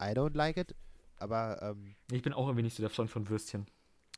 [0.00, 0.74] I don't like it.
[1.16, 3.66] Aber ähm, Ich bin auch irgendwie nicht so der Freund von Würstchen.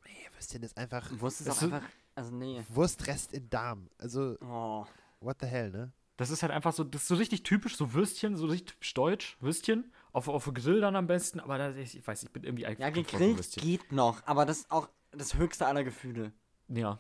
[0.05, 1.89] nee, Würstchen ist einfach Wurst ist Das auch ist- einfach.
[2.15, 2.63] Also, nee.
[2.69, 3.89] Wurstrest in Darm.
[3.99, 4.85] Also, Oh.
[5.21, 5.93] what the hell, ne?
[6.17, 8.93] Das ist halt einfach so, das ist so richtig typisch, so Würstchen, so richtig typisch
[8.93, 9.91] deutsch, Würstchen.
[10.13, 12.81] Auf, auf Grill dann am besten, aber da, ich, ich weiß, ich bin irgendwie eigentlich
[12.81, 16.33] Ja, gegrillt geht noch, aber das ist auch das höchste aller Gefühle.
[16.69, 16.99] Ja.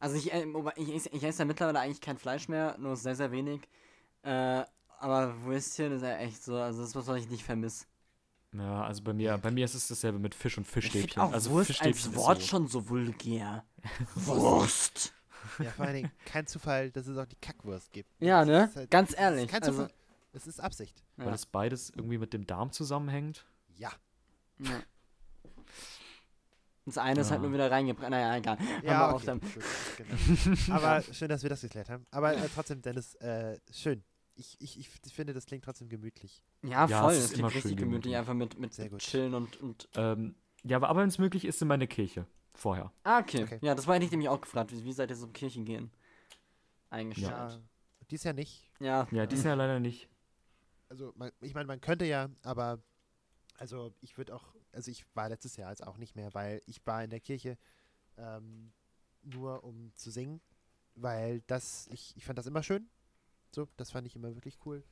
[0.00, 0.44] Also ich, äh,
[0.76, 3.60] ich, esse- ich esse ja mittlerweile eigentlich kein Fleisch mehr, nur sehr, sehr wenig.
[4.22, 4.64] Äh,
[4.98, 7.86] aber Würstchen ist ja echt so, also das ist was, was ich nicht vermisse.
[8.52, 11.22] Ja, also bei mir, bei mir ist es dasselbe mit Fisch und Ich Fischstäbchen.
[11.22, 12.46] auch also Wurst Fischstäbchen als ist Wort so.
[12.46, 13.64] schon so vulgär.
[14.14, 15.14] Wurst.
[15.58, 18.08] Ja, vor allen Dingen kein Zufall, dass es auch die Kackwurst gibt.
[18.20, 18.70] Ja, Das ne?
[18.74, 19.94] halt- Ganz ehrlich, kein also- Zufall.
[20.34, 21.02] Es ist Absicht.
[21.16, 21.32] Weil Ja.
[21.32, 23.44] das beides irgendwie mit dem Darm zusammenhängt.
[23.76, 23.90] Ja.
[24.58, 24.80] Ja.
[26.84, 28.10] Das eine ist halt nur wieder reingebrannt.
[28.10, 28.58] Naja, egal.
[28.82, 29.38] Ja, okay.
[29.96, 30.74] genau.
[30.76, 32.04] Aber schön, dass wir das geklärt haben.
[32.10, 34.02] Aber äh, trotzdem, Dennis, äh, schön.
[34.34, 36.42] Ich, ich, ich finde, das klingt trotzdem gemütlich.
[36.62, 37.12] Ja, Ja, voll.
[37.12, 38.16] es klingt immer richtig schön gemütlich, gemütlich.
[38.16, 39.00] einfach mit, mit Sehr gut.
[39.00, 39.88] Chillen und, und.
[39.94, 42.26] Ähm, ja, aber, aber wenn es möglich ist, in meine Kirche.
[42.54, 42.92] Vorher.
[43.04, 43.44] Ah, okay.
[43.44, 43.58] Okay.
[43.62, 44.72] Ja, das war ich nämlich auch gefragt.
[44.72, 45.90] Wie, wie seid ihr so im Kirchen gehen?
[46.90, 47.30] Eingestellt.
[47.30, 47.58] Ja.
[48.10, 48.70] Dies Jahr nicht.
[48.80, 49.06] Ja.
[49.10, 50.08] Ja, dies Jahr leider nicht.
[50.88, 52.78] Also, man, ich meine, man könnte ja, aber
[53.58, 56.84] also ich würde auch, also ich war letztes Jahr jetzt auch nicht mehr, weil ich
[56.86, 57.58] war in der Kirche
[58.16, 58.72] ähm,
[59.22, 60.40] nur um zu singen,
[60.94, 62.88] weil das, ich, ich fand das immer schön.
[63.54, 64.84] So, das fand ich immer wirklich cool.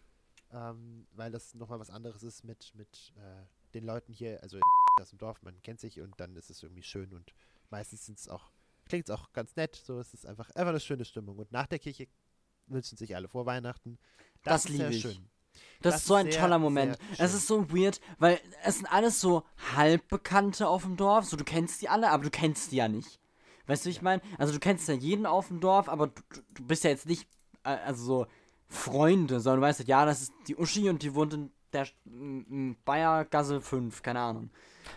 [0.52, 4.58] Ähm, weil das nochmal was anderes ist mit, mit äh, den Leuten hier, also
[5.00, 7.32] aus dem Dorf, man kennt sich und dann ist es irgendwie schön und
[7.70, 8.50] meistens sind es auch,
[8.86, 11.38] klingt es auch ganz nett, so es ist einfach, einfach eine schöne Stimmung.
[11.38, 12.08] Und nach der Kirche
[12.66, 13.98] wünschen sich alle vor Weihnachten.
[14.42, 15.02] Das sehr liebe ich.
[15.02, 15.30] schön.
[15.82, 16.98] Das, Das ist so ein sehr, toller Moment.
[17.18, 19.44] Es ist so weird, weil es sind alles so
[19.76, 21.24] Halbbekannte auf dem Dorf.
[21.26, 23.18] So, du kennst die alle, aber du kennst die ja nicht.
[23.66, 24.20] Weißt du, wie ich meine?
[24.38, 27.06] Also, du kennst ja jeden auf dem Dorf, aber du, du- du bist ja jetzt
[27.06, 27.28] nicht,
[27.64, 28.26] äh, also so
[28.68, 31.86] Freunde, sondern du weißt halt, ja, das ist die Uschi und die wohnt in der
[32.06, 34.50] m- Bayergasse 5, keine Ahnung.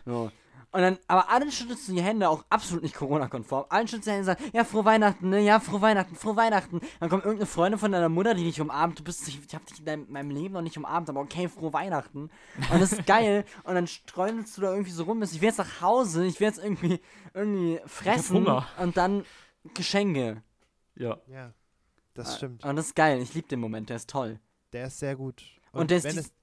[0.05, 0.32] So.
[0.71, 3.65] Und dann, aber allen schüttelst du die Hände, auch absolut nicht Corona-konform.
[3.69, 5.39] Allen schüttelst du die Hände und sagst, ja, frohe Weihnachten, ne?
[5.41, 6.82] Ja, frohe Weihnachten, frohe Weihnachten.
[6.99, 8.97] Dann kommt irgendeine Freundin von deiner Mutter, die dich umarmt.
[8.97, 11.47] Du bist, ich, ich hab dich in deinem, meinem Leben noch nicht umarmt, aber okay,
[11.47, 12.32] frohe Weihnachten.
[12.71, 13.45] Und das ist geil.
[13.65, 15.21] Und dann streunelst du da irgendwie so rum.
[15.21, 16.99] Ich will jetzt nach Hause, ich will jetzt irgendwie,
[17.36, 18.38] irgendwie fressen.
[18.38, 18.65] Hunger.
[18.80, 19.26] Und dann
[19.76, 20.41] Geschenke.
[20.95, 21.19] Ja.
[21.28, 21.53] Ja,
[22.15, 22.65] das stimmt.
[22.65, 23.21] Und das ist geil.
[23.21, 24.39] Ich liebe den Moment, der ist toll.
[24.71, 25.43] Der ist sehr gut.
[25.71, 26.34] Und, der ist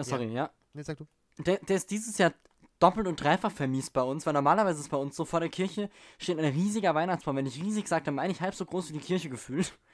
[0.00, 0.50] oh, sorry, ja.
[0.72, 1.06] nee, sag du.
[1.38, 2.32] Der, der ist dieses Jahr
[2.78, 5.90] doppelt und dreifach vermiest bei uns, weil normalerweise ist bei uns so vor der Kirche
[6.18, 7.36] steht ein riesiger Weihnachtsbaum.
[7.36, 9.76] Wenn ich riesig sage, dann meine ich halb so groß wie die Kirche gefühlt.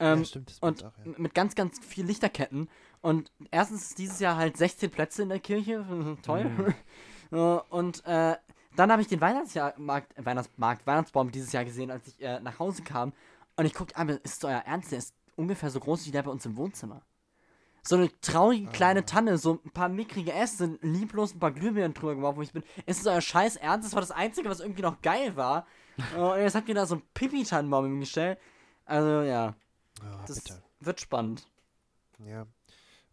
[0.00, 0.58] Ähm, ja, stimmt.
[0.60, 1.12] Und auch, ja.
[1.18, 2.68] mit ganz, ganz viel Lichterketten.
[3.00, 5.86] Und erstens ist dieses Jahr halt 16 Plätze in der Kirche.
[6.22, 6.74] Toll.
[7.30, 7.38] Mhm.
[7.70, 8.34] Und äh,
[8.74, 12.58] dann habe ich den Weihnachtsmarkt, äh, Weihnachtsmarkt, Weihnachtsbaum dieses Jahr gesehen, als ich äh, nach
[12.58, 13.12] Hause kam.
[13.54, 14.90] Und ich guckte an, ist es euer Ernst?
[14.90, 17.02] Der ist ungefähr so groß wie der bei uns im Wohnzimmer.
[17.86, 22.14] So eine traurige kleine Tanne, so ein paar mickrige Äste, lieblos ein paar Glühbirnen drüber
[22.14, 22.64] geworfen, wo ich bin.
[22.86, 23.86] Ist es euer Scheiß Ernst?
[23.86, 25.66] Das war das Einzige, was irgendwie noch geil war.
[26.16, 28.38] und jetzt habt ihr da so einen Pipi-Tannenbaum hingestellt.
[28.84, 29.54] Also, ja.
[30.00, 30.62] Oh, Das bitte.
[30.80, 31.46] wird spannend.
[32.26, 32.46] Ja.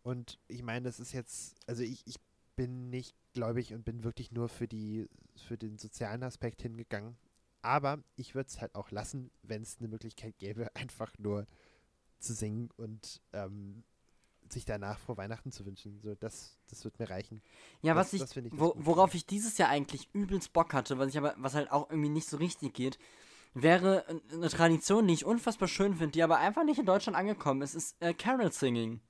[0.03, 2.15] Und ich meine, das ist jetzt, also ich, ich
[2.55, 5.09] bin nicht gläubig und bin wirklich nur für die,
[5.47, 7.17] für den sozialen Aspekt hingegangen.
[7.61, 11.45] Aber ich würde es halt auch lassen, wenn es eine Möglichkeit gäbe, einfach nur
[12.19, 13.83] zu singen und ähm,
[14.51, 15.99] sich danach frohe Weihnachten zu wünschen.
[16.01, 17.41] So, das, das wird mir reichen.
[17.81, 21.09] Ja, Das- was ich, ich wo, worauf ich dieses Jahr eigentlich übelst Bock hatte, was
[21.09, 22.97] ich aber, was halt auch irgendwie nicht so richtig geht,
[23.53, 27.61] wäre eine Tradition, die ich unfassbar schön finde, die aber einfach nicht in Deutschland angekommen
[27.61, 29.01] ist, ist äh, Carol Singing.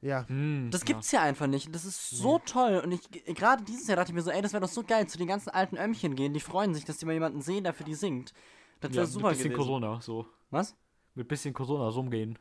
[0.00, 0.86] Ja, Hm, Das ja.
[0.86, 1.66] gibt's hier einfach nicht.
[1.68, 2.80] und Das ist so toll.
[2.84, 5.06] Und ich gerade dieses Jahr dachte ich mir so, ey, das wäre doch so geil,
[5.06, 6.34] zu den ganzen alten Ömmchen gehen.
[6.34, 8.34] Die freuen sich, dass die mal jemanden sehen, der für die singt.
[8.80, 9.56] Das Ja, wäre mit super bisschen gewesen.
[9.64, 10.26] Corona, so.
[10.50, 10.76] Was?
[11.14, 12.38] Mit bisschen Corona so umgehen.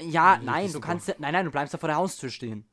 [0.00, 0.86] Ja, Nee, nein, du super.
[0.88, 2.66] kannst ja, nein, nein, du bleibst ja vor der Haustür stehen.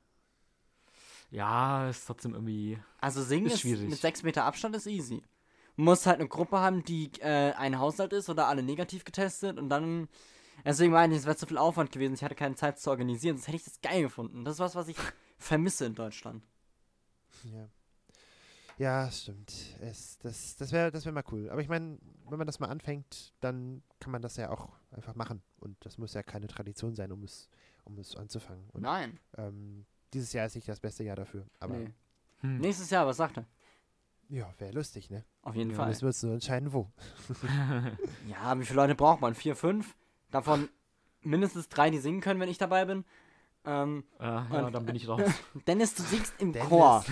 [1.30, 2.78] Ja, ist trotzdem irgendwie.
[3.00, 3.90] Also singen Ist ist, schwierig.
[3.90, 5.24] mit sechs Meter Abstand ist easy.
[5.78, 9.58] Du musst halt eine Gruppe haben, die äh, ein Haushalt ist oder alle negativ getestet
[9.58, 10.10] und dann.
[10.66, 12.14] Deswegen meine ich, es wäre zu viel Aufwand gewesen.
[12.14, 14.44] Ich hatte keine Zeit zu organisieren, sonst hätte ich das geil gefunden.
[14.46, 14.98] Das ist was, was ich
[15.40, 16.44] vermisse in Deutschland.
[17.44, 17.68] ja.
[18.82, 19.54] Ja, stimmt.
[19.80, 21.52] Es, das das wäre das wär mal cool.
[21.52, 25.14] Aber ich meine, wenn man das mal anfängt, dann kann man das ja auch einfach
[25.14, 25.44] machen.
[25.60, 27.48] Und das muss ja keine Tradition sein, um es,
[27.84, 28.68] um es anzufangen.
[28.72, 29.20] Und Nein.
[29.38, 31.46] ähm, dieses Jahr ist nicht das beste Jahr dafür.
[31.60, 31.94] Aber nee.
[32.40, 32.58] Hm.
[32.58, 33.46] Nächstes Jahr, was sagt er?
[34.30, 35.26] ja, wäre lustig, ne?
[35.44, 36.02] Auf jeden Ja, Fall.
[36.02, 36.92] Wir uns nur entscheiden, wo.
[38.28, 39.36] Ja, wie viele Leute braucht man?
[39.36, 39.96] Vier, fünf?
[40.32, 40.70] Davon
[41.22, 43.06] mindestens drei, die singen können, wenn ich dabei bin.
[43.64, 45.22] Ähm, Ja, ja, Und- dann bin ich raus.
[45.68, 46.70] Dennis, du singst im Dennis.
[46.70, 47.04] Chor.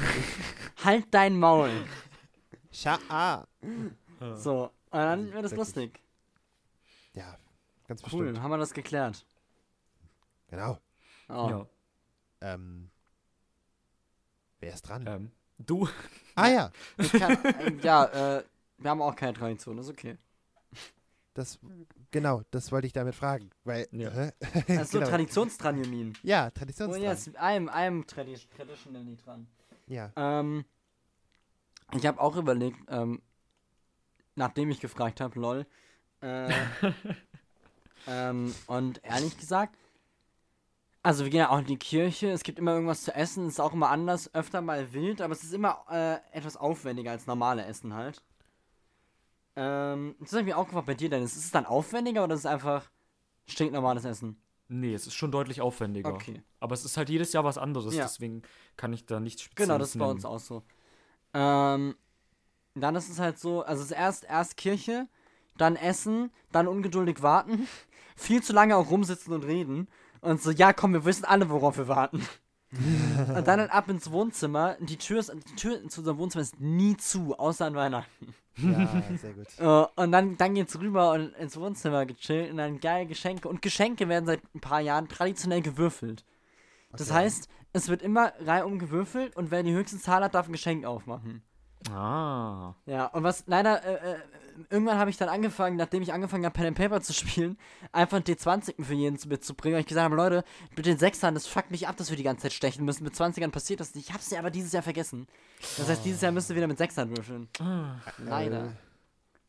[0.84, 1.70] Halt dein Maul.
[2.72, 3.46] Scha ah.
[4.36, 6.00] So, und dann wird das lustig.
[7.14, 7.38] Ja,
[7.88, 8.42] ganz Cool, bestimmt.
[8.42, 9.26] haben wir das geklärt.
[10.48, 10.80] Genau.
[11.30, 11.50] Oh.
[11.50, 11.66] Ja.
[12.42, 12.90] Ähm,
[14.60, 15.06] wer ist dran?
[15.08, 15.88] Ähm, du?
[16.36, 18.06] Ah ja, Ich kann, äh, ja,
[18.38, 18.44] äh,
[18.78, 20.18] wir haben auch keine Tradition, ist okay.
[21.40, 21.60] Das
[22.12, 24.12] genau, das wollte ich damit fragen, weil Ja.
[24.12, 24.32] hä?
[24.80, 25.10] Also Genau.
[25.10, 26.14] Traditionstranjamin.
[26.24, 27.02] ja, Oh Traditionsdran.
[27.02, 29.48] yes, I'm, I'm tradi traditionally dran.
[29.88, 30.12] Ja.
[30.16, 30.66] Ähm,
[31.96, 33.22] ich habe auch überlegt, ähm,
[34.36, 35.66] nachdem ich gefragt habe, lol.
[36.22, 36.52] Äh,
[38.08, 39.76] ähm, und ehrlich gesagt,
[41.02, 43.54] also wir gehen ja auch in die Kirche, es gibt immer irgendwas zu essen, es
[43.54, 47.26] ist auch immer anders, öfter mal wild, aber es ist immer äh, etwas aufwendiger als
[47.26, 48.22] normale Essen halt.
[49.56, 51.36] Ähm, das habe ich mir auch gefragt bei dir, Dennis.
[51.36, 52.90] Ist es dann aufwendiger oder ist es einfach
[53.48, 54.42] stinknormales Essen?
[54.68, 56.14] Nee, es ist schon deutlich aufwendiger.
[56.14, 56.44] Okay.
[56.60, 58.04] Aber es ist halt jedes Jahr was anderes, Ja.
[58.04, 58.44] deswegen
[58.78, 60.64] kann ich da nicht speziell Genau, das ist bei uns auch so.
[61.34, 61.96] Ähm,
[62.76, 65.08] dann ist es halt so, also es ist erst, erst Kirche,
[65.58, 67.68] dann Essen, dann ungeduldig warten,
[68.16, 69.88] viel zu lange auch rumsitzen und reden.
[70.22, 72.26] Und so, ja komm, wir wissen alle, worauf wir warten.
[73.36, 74.78] und dann ab ins Wohnzimmer.
[74.80, 78.34] Die Tür, ist, die Tür zu unserem Wohnzimmer ist nie zu, außer an Weihnachten.
[78.58, 79.48] Ja, sehr gut.
[79.58, 83.48] Äh, und dann, dann geht's rüber und ins Wohnzimmer gechillt und dann geil Geschenke.
[83.48, 86.26] Und Geschenke werden seit ein paar Jahren traditionell gewürfelt.
[86.92, 87.20] Das Okay.
[87.20, 90.86] heißt, es wird immer reihum gewürfelt und wer die höchste Zahl hat, darf ein Geschenk
[90.86, 91.44] aufmachen.
[91.90, 92.74] Ah.
[92.86, 94.18] Ja, und was leider, äh, äh,
[94.70, 97.58] irgendwann habe ich dann angefangen, nachdem ich angefangen habe, Pen and Paper zu spielen,
[97.92, 99.76] einfach ein D20 für jeden mitzubringen.
[99.78, 100.44] Und ich gesagt habe, Leute,
[100.76, 103.04] mit den Sechsern, das fuckt mich ab, dass wir die ganze Zeit stechen müssen.
[103.04, 104.10] Mit 20ern passiert das nicht.
[104.10, 105.28] Ich hab's ja aber dieses Jahr vergessen.
[105.78, 107.48] Das heißt, dieses Jahr müsst ihr wieder mit Sechsern würfeln.
[108.18, 108.66] Leider.
[108.66, 108.70] Äh,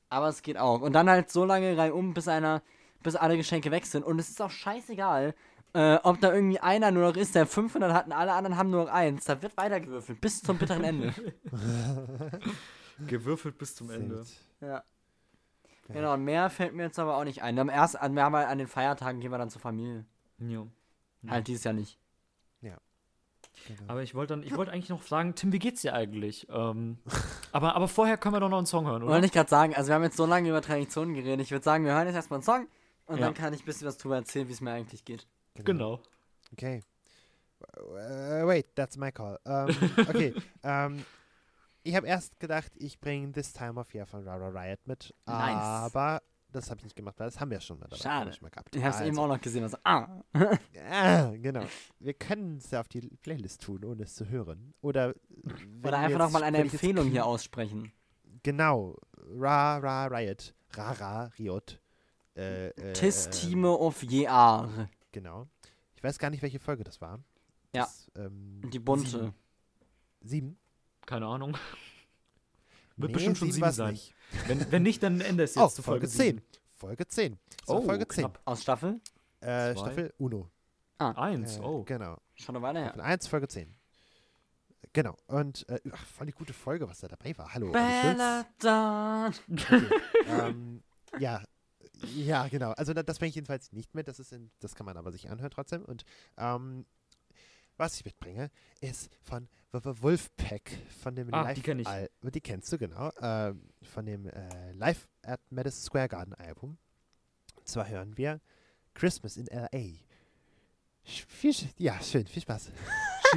[0.09, 0.81] Aber es geht auch.
[0.81, 2.63] Und dann halt so lange reihum, bis einer,
[3.03, 4.05] bis alle Geschenke weg sind.
[4.05, 5.35] Und es ist auch scheißegal,
[5.75, 8.71] äh, ob da irgendwie einer nur noch ist, der 500 hat und alle anderen haben
[8.71, 9.25] nur noch eins.
[9.25, 11.15] Da wird weitergewürfelt, bis zum bitteren Ende.
[13.07, 14.25] Gewürfelt bis zum Ende.
[14.61, 14.83] ja.
[15.89, 17.59] Genau, und mehr fällt mir jetzt aber auch nicht ein.
[17.59, 20.05] Am ersten, an, wir haben halt an den Feiertagen gehen wir dann zur Familie.
[20.39, 20.65] Ja.
[21.23, 21.31] Ja.
[21.33, 21.99] Halt dieses Jahr nicht.
[23.67, 23.83] Genau.
[23.89, 26.47] Aber ich wollte dann, ich wollte eigentlich noch fragen, Tim, wie geht's dir eigentlich?
[26.51, 26.99] Ähm,
[27.53, 29.13] aber, aber vorher können wir doch noch einen Song hören, oder?
[29.13, 31.41] Wollte ich gerade sagen, also wir haben jetzt so lange über Traditionen geredet.
[31.41, 32.69] Ich würde sagen, wir hören jetzt erstmal einen Song
[33.07, 33.27] und Ja.
[33.27, 35.27] dann kann ich ein bisschen was drüber erzählen, wie es mir eigentlich geht.
[35.55, 36.03] Genau.
[36.53, 36.83] Okay.
[37.77, 39.39] Äh, wait, that's my call.
[39.45, 39.69] Ähm,
[40.09, 40.35] okay.
[40.63, 41.05] ähm,
[41.83, 45.15] ich habe erst gedacht, ich bringe This Time of Year von Rara Riot mit.
[45.27, 45.57] Nice.
[45.57, 46.23] Aber
[46.53, 47.87] das habe ich nicht gemacht, weil das haben wir schon mal.
[47.87, 48.33] dabei, Schade.
[48.33, 48.75] Schon mal gehabt.
[48.75, 49.63] Ich habe es eben Also, auch noch gesehen.
[49.63, 50.09] Also, ah.
[50.91, 51.63] Ah, genau.
[51.99, 54.75] Wir können es ja auf die Playlist tun, ohne es zu hören.
[54.81, 57.93] Oder, wenn Oder einfach nochmal eine Empfehlung hier aussprechen.
[58.43, 58.97] Genau.
[59.17, 60.55] Ra, Ra, Riot.
[60.73, 61.81] Rara, Riot.
[62.37, 64.89] Äh, äh, Tis äh, Time of Year.
[65.13, 65.47] Genau.
[65.95, 67.19] Ich weiß gar nicht, welche Folge das war.
[67.75, 67.83] Ja.
[67.85, 69.09] Das, ähm, Die bunte.
[69.11, 69.35] Sieben?
[70.23, 70.59] sieben?
[71.07, 71.57] Keine Ahnung.
[72.97, 73.93] Wird Nee, bestimmt schon sieben sein.
[73.93, 74.15] Nicht.
[74.47, 76.27] Wenn, wenn nicht, dann ändert es jetzt Oh, zu Folge Folge 10.
[76.37, 76.43] sieben.
[76.75, 77.39] Folge 10.
[77.59, 78.23] Das war Oh, Folge 10.
[78.25, 78.41] knapp.
[78.45, 79.01] Aus Staffel?
[79.41, 79.73] Äh.
[79.77, 80.51] Staffel Uno.
[80.99, 81.83] Eins, Äh, oh.
[81.85, 82.19] Genau.
[82.35, 82.89] Schon eine Weile her.
[82.91, 83.75] Staffel 1, Folge 10.
[84.93, 85.17] Genau.
[85.27, 87.55] Und äh, ach, voll die gute Folge, was da dabei war.
[87.55, 87.71] Hallo.
[87.73, 89.35] Belladon.
[89.53, 89.83] Okay.
[90.27, 90.83] ähm,
[91.19, 91.43] ja.
[92.15, 92.71] Ja, genau.
[92.73, 94.09] Also da, das bringe ich jedenfalls nicht mit.
[94.09, 95.85] Das ist in, das kann man aber sich anhören trotzdem.
[95.85, 96.05] Und
[96.37, 96.85] ähm,
[97.77, 100.71] was ich mitbringe, ist von W- W- Wolfpack,
[101.03, 101.87] von dem Ah, Live die kenn ich.
[101.87, 103.11] Al die kennst du, genau.
[103.23, 106.77] Ähm, von dem äh, Live at Madison Square Garden Album.
[107.57, 108.41] Und zwar hören wir
[108.95, 109.77] Christmas in L.A.
[109.79, 110.05] Sch-
[111.29, 112.71] Viel, sch- ja, schön, viel Spaß.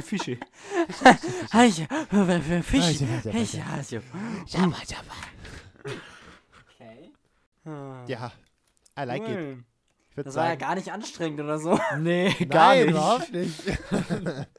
[0.02, 0.28] Fisch.
[0.28, 0.38] Ich
[3.08, 3.32] weiter.
[3.66, 4.02] hasse.
[4.48, 5.14] Jabba, jabba.
[6.74, 7.12] Okay.
[8.08, 8.32] Ja,
[8.98, 9.28] I like it.
[9.36, 9.64] Cool.
[10.16, 11.78] Ich Das war ja sagen, gar nicht anstrengend oder so.
[11.98, 12.90] Nee, gar Nein, nicht.
[12.90, 13.62] überhaupt nicht.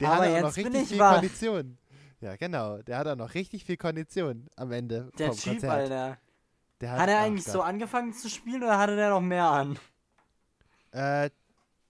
[0.00, 1.14] Der Aber hat jetzt noch bin richtig ich viel wach.
[1.14, 1.78] Kondition.
[2.20, 2.78] Ja, genau.
[2.82, 5.72] Der hat auch noch richtig viel Kondition am Ende Der vom Typ, Konzert.
[5.72, 6.18] Alter.
[6.80, 9.78] Der Hat er ach eigentlich so angefangen zu spielen oder hatte der noch mehr an?
[10.92, 11.30] Äh,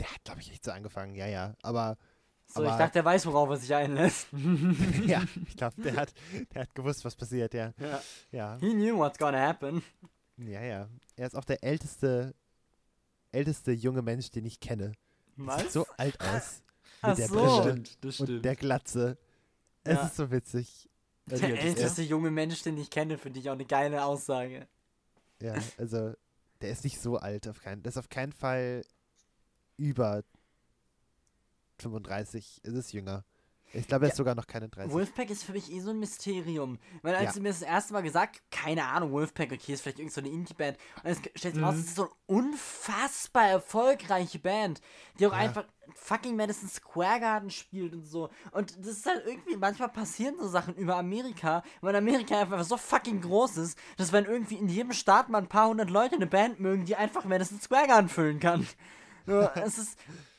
[0.01, 1.55] der hat, glaube ich, echt so angefangen, ja, ja.
[1.63, 1.99] Aber
[2.47, 4.29] So, ich Aber- dachte, der weiß, worauf er sich einlässt.
[5.07, 6.15] ja, ich glaube, der hat,
[6.55, 7.73] der hat gewusst, was passiert, ja.
[7.79, 8.01] Ja.
[8.31, 9.83] Ja, He knew what's gonna happen.
[10.39, 10.89] Ja, ja.
[11.17, 12.35] Er ist auch der älteste,
[13.33, 14.93] älteste junge Mensch, den ich kenne.
[15.37, 15.63] Der Was?
[15.63, 16.63] sieht so alt aus.
[17.03, 17.35] Ach mit der so.
[17.35, 18.45] Das Brille stimmt, das und stimmt.
[18.45, 19.19] der Glatze.
[19.85, 20.07] Es Ja.
[20.07, 20.89] ist so witzig.
[21.31, 24.05] Also, Der Ja, ist älteste junge Mensch, den ich kenne, finde ich auch eine geile
[24.05, 24.67] Aussage.
[25.41, 26.15] Ja, also
[26.61, 28.85] der ist nicht so alt, auf keinen, der ist auf keinen Fall
[29.77, 30.25] über
[31.79, 33.25] 35, es ist jünger.
[33.73, 34.17] Ich glaube, er ist Ja.
[34.19, 34.93] sogar noch keine 30.
[34.93, 36.79] Wolfpack ist für mich eh so ein Mysterium.
[37.03, 37.33] Weil als Ja.
[37.33, 40.41] sie mir das erste Mal gesagt, keine Ahnung, Wolfpack, okay, ist vielleicht irgendeine so eine
[40.41, 40.79] Indie-Band.
[41.05, 41.81] Und es stellt sich raus, Mhm.
[41.81, 44.81] es ist so eine unfassbar erfolgreiche Band,
[45.19, 45.39] die auch Ja.
[45.39, 45.65] einfach
[45.95, 48.31] fucking Madison Square Garden spielt und so.
[48.53, 52.77] Und das ist halt irgendwie, manchmal passieren so Sachen über Amerika, weil Amerika einfach so
[52.77, 56.27] fucking groß ist, dass wenn irgendwie in jedem Staat mal ein paar hundert Leute eine
[56.27, 58.67] Band mögen, die einfach Madison Square Garden füllen kann.
[59.27, 59.99] So, es ist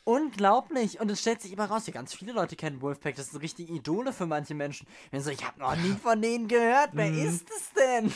[0.10, 1.00] unglaublich.
[1.00, 3.16] Und es stellt sich immer raus, ja, ganz viele Leute kennen Wolfpack.
[3.16, 4.88] Das sind richtige Idole für manche Menschen.
[5.12, 6.90] Wenn so, ich habe noch nie von denen gehört.
[6.94, 7.20] Wer Mhm.
[7.28, 8.14] ist es denn?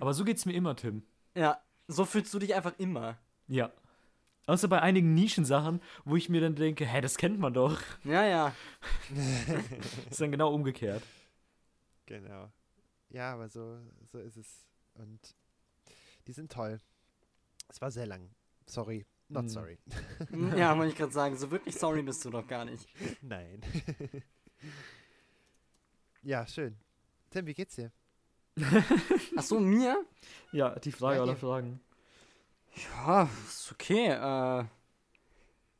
[0.00, 1.02] Aber so geht's mir immer, Tim.
[1.34, 3.18] Ja, so fühlst du dich einfach immer.
[3.46, 3.72] Ja.
[4.46, 7.80] Außer bei einigen Nischensachen, wo ich mir dann denke, hä, das kennt man doch.
[8.04, 8.54] Ja, ja.
[10.10, 11.02] ist dann genau umgekehrt.
[12.06, 12.50] Genau.
[13.10, 13.78] Ja, aber so,
[14.10, 14.66] so ist es.
[14.94, 15.20] Und
[16.26, 16.80] die sind toll.
[17.68, 18.30] Es war sehr lang.
[18.66, 19.04] Sorry.
[19.28, 19.48] Not Mhm.
[19.48, 19.78] sorry.
[20.56, 21.36] Ja, wollte ich gerade sagen.
[21.36, 22.86] So wirklich sorry bist du doch gar nicht.
[23.22, 23.60] Nein.
[26.22, 26.76] ja, schön.
[27.30, 27.92] Tim, wie geht's dir?
[29.36, 30.04] Ach so, mir?
[30.52, 31.36] Ja, die Frage Ja, aller.
[31.36, 31.80] Fragen.
[32.96, 34.08] Ja, ist okay.
[34.08, 34.64] Äh,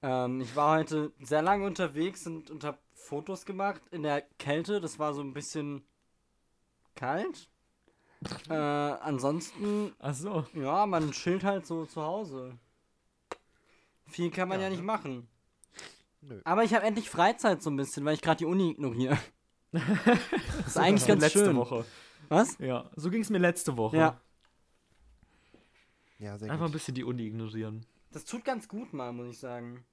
[0.02, 4.80] ähm, ich war heute sehr lange unterwegs und, und habe Fotos gemacht in der Kälte.
[4.80, 5.82] Das war so ein bisschen
[6.94, 7.48] kalt.
[8.48, 10.44] Äh, ansonsten, Ach so.
[10.54, 12.58] ja, man chillt halt so zu Hause.
[14.08, 14.84] Viel kann man ja, Ja, nicht ne?
[14.86, 15.28] machen.
[16.20, 16.40] Nö.
[16.44, 19.18] Aber ich habe endlich Freizeit so ein bisschen, weil ich gerade die Uni ignoriere.
[19.70, 21.56] Das ist eigentlich So ganz letzte schön.
[21.56, 21.84] Woche.
[22.28, 22.56] Was?
[22.58, 23.96] Ja, so ging's mir letzte Woche.
[23.98, 24.20] Ja.
[26.18, 26.72] Ja, sehr Einfach ein gut.
[26.72, 27.86] bisschen die Uni ignorieren.
[28.10, 29.84] Das tut ganz gut mal, muss ich sagen.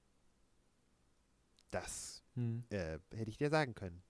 [1.72, 2.64] Das Hm.
[2.70, 4.02] äh, hätte ich dir sagen können.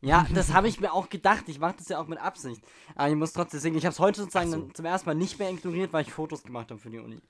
[0.00, 1.44] Ja, das habe ich mir auch gedacht.
[1.48, 2.62] Ich mache das ja auch mit Absicht.
[2.96, 3.76] Aber ich muss trotzdem singen.
[3.78, 4.68] Ich habe es heute sozusagen so.
[4.70, 7.20] zum ersten Mal nicht mehr ignoriert, weil ich Fotos gemacht habe für die Uni.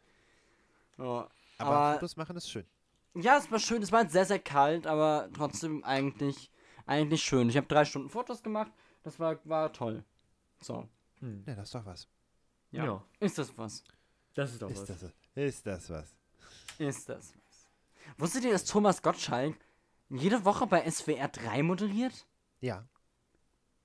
[0.97, 1.27] So.
[1.63, 2.67] Aber, Aber- Fotos machen ist schön.
[3.15, 3.83] Ja, es war schön.
[3.83, 6.51] Es war jetzt sehr, sehr kalt, aber trotzdem eigentlich,
[6.87, 7.49] eigentlich schön.
[7.51, 8.73] Ich habe drei Stunden Fotos gemacht.
[9.03, 10.05] Das war, war toll.
[10.63, 10.89] So.
[11.21, 11.45] Hm.
[11.47, 12.09] Ja, das ist doch was.
[12.71, 12.85] Ja.
[12.87, 13.05] Ja.
[13.21, 13.85] Ist das was?
[14.35, 15.01] das ist doch Ist was.
[15.01, 16.17] das, ist das was?
[16.79, 17.69] Ist das was?
[18.19, 19.57] Wusstet ihr, dass Thomas Gottschalk
[20.09, 22.27] jede Woche bei SWR 3 moderiert?
[22.61, 22.87] Ja.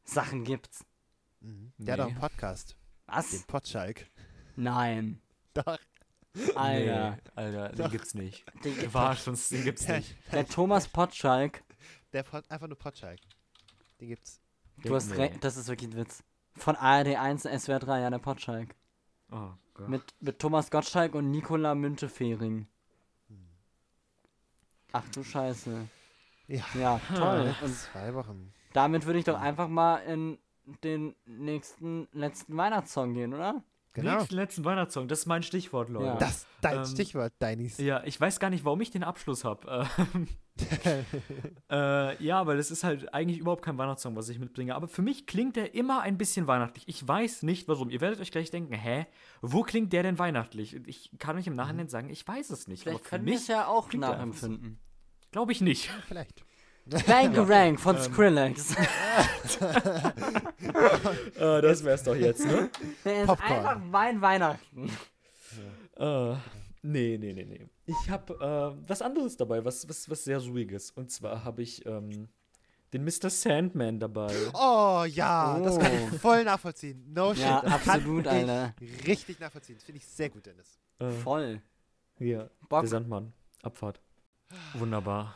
[0.06, 0.86] Sachen gibt's.
[1.42, 1.74] Mhm.
[1.78, 2.12] Der hat auch Nee.
[2.12, 2.72] einen Podcast.
[2.72, 3.44] Den Was?
[3.46, 4.08] Potschalk.
[4.56, 5.22] Nein.
[5.54, 5.78] Doch.
[6.56, 7.12] Alter.
[7.12, 7.92] Nee, Alter, den Doch.
[7.92, 8.46] gibt's nicht.
[8.64, 10.16] Den- Du warst uns, den gibt's Der, nicht.
[10.32, 11.64] Der Thomas Potschalk.
[12.14, 13.20] der Pot, einfach nur Potschalk.
[14.02, 14.40] Den gibt's.
[14.84, 15.16] Du hast Nee.
[15.18, 16.24] recht, das ist wirklich ein Witz.
[16.56, 18.76] Von ARD 1 SWR 3, ja, der Potschalk.
[19.32, 19.90] Oh Gott.
[19.90, 22.68] Mit, mit Thomas Gottschalk und Nicola Müntefering.
[24.94, 25.88] Ach du Scheiße.
[26.48, 26.64] Ja.
[26.76, 27.54] Ja, toll.
[27.62, 28.54] Und Zwei Wochen.
[28.74, 30.38] damit würde ich doch einfach mal in
[30.84, 33.64] den nächsten, letzten Weihnachtssong gehen, oder?
[33.94, 34.18] Genau.
[34.18, 36.06] Nächsten letzten Weihnachtssong, das ist mein Stichwort, Leute.
[36.06, 36.16] Ja.
[36.18, 37.78] Das ist dein Ähm, Stichwort, Deinis.
[37.80, 39.88] Ja, ich weiß gar nicht, warum ich den Abschluss habe.
[41.72, 44.76] äh, ja, weil das ist halt eigentlich überhaupt kein Weihnachtssong, was ich mitbringe.
[44.76, 46.88] Aber für mich klingt der immer ein bisschen weihnachtlich.
[46.88, 47.90] Ich weiß nicht, warum.
[47.90, 49.06] Ihr werdet euch gleich denken, hä,
[49.42, 50.76] wo klingt der denn weihnachtlich?
[50.76, 52.84] Und Ich kann euch im Nachhinein sagen, ich weiß es nicht.
[52.84, 54.80] Vielleicht aber für können wir mich es ja auch nachempfinden.
[55.32, 55.90] glaube ich nicht.
[56.08, 56.44] Vielleicht.
[57.06, 58.02] Bang Rang von Ähm.
[58.02, 58.76] Skrillex.
[61.40, 62.70] das wär's doch jetzt, ne?
[63.06, 63.52] Der ist Popcorn.
[63.52, 64.92] einfach mein Weihnachten.
[65.98, 66.36] Äh,
[66.84, 67.68] Nee, nee, nee, nee.
[67.86, 70.92] Ich habe äh, was anderes dabei, was, was, was sehr ruhiges.
[70.92, 72.30] Und zwar habe ich ähm,
[72.94, 73.30] den Mr.
[73.30, 74.34] Sandman dabei.
[74.54, 76.10] Oh ja, das kann Oh.
[76.14, 77.12] ich voll nachvollziehen.
[77.14, 77.44] No shit.
[77.44, 78.74] Ja, das kann absolut, ich Alter.
[79.06, 79.76] Richtig nachvollziehen.
[79.76, 80.80] Das finde ich sehr gut, Dennis.
[81.00, 81.62] Äh, Voll.
[82.20, 82.82] ja, Bock.
[82.82, 83.34] der Sandmann.
[83.64, 84.00] Abfahrt.
[84.76, 85.36] Wunderbar.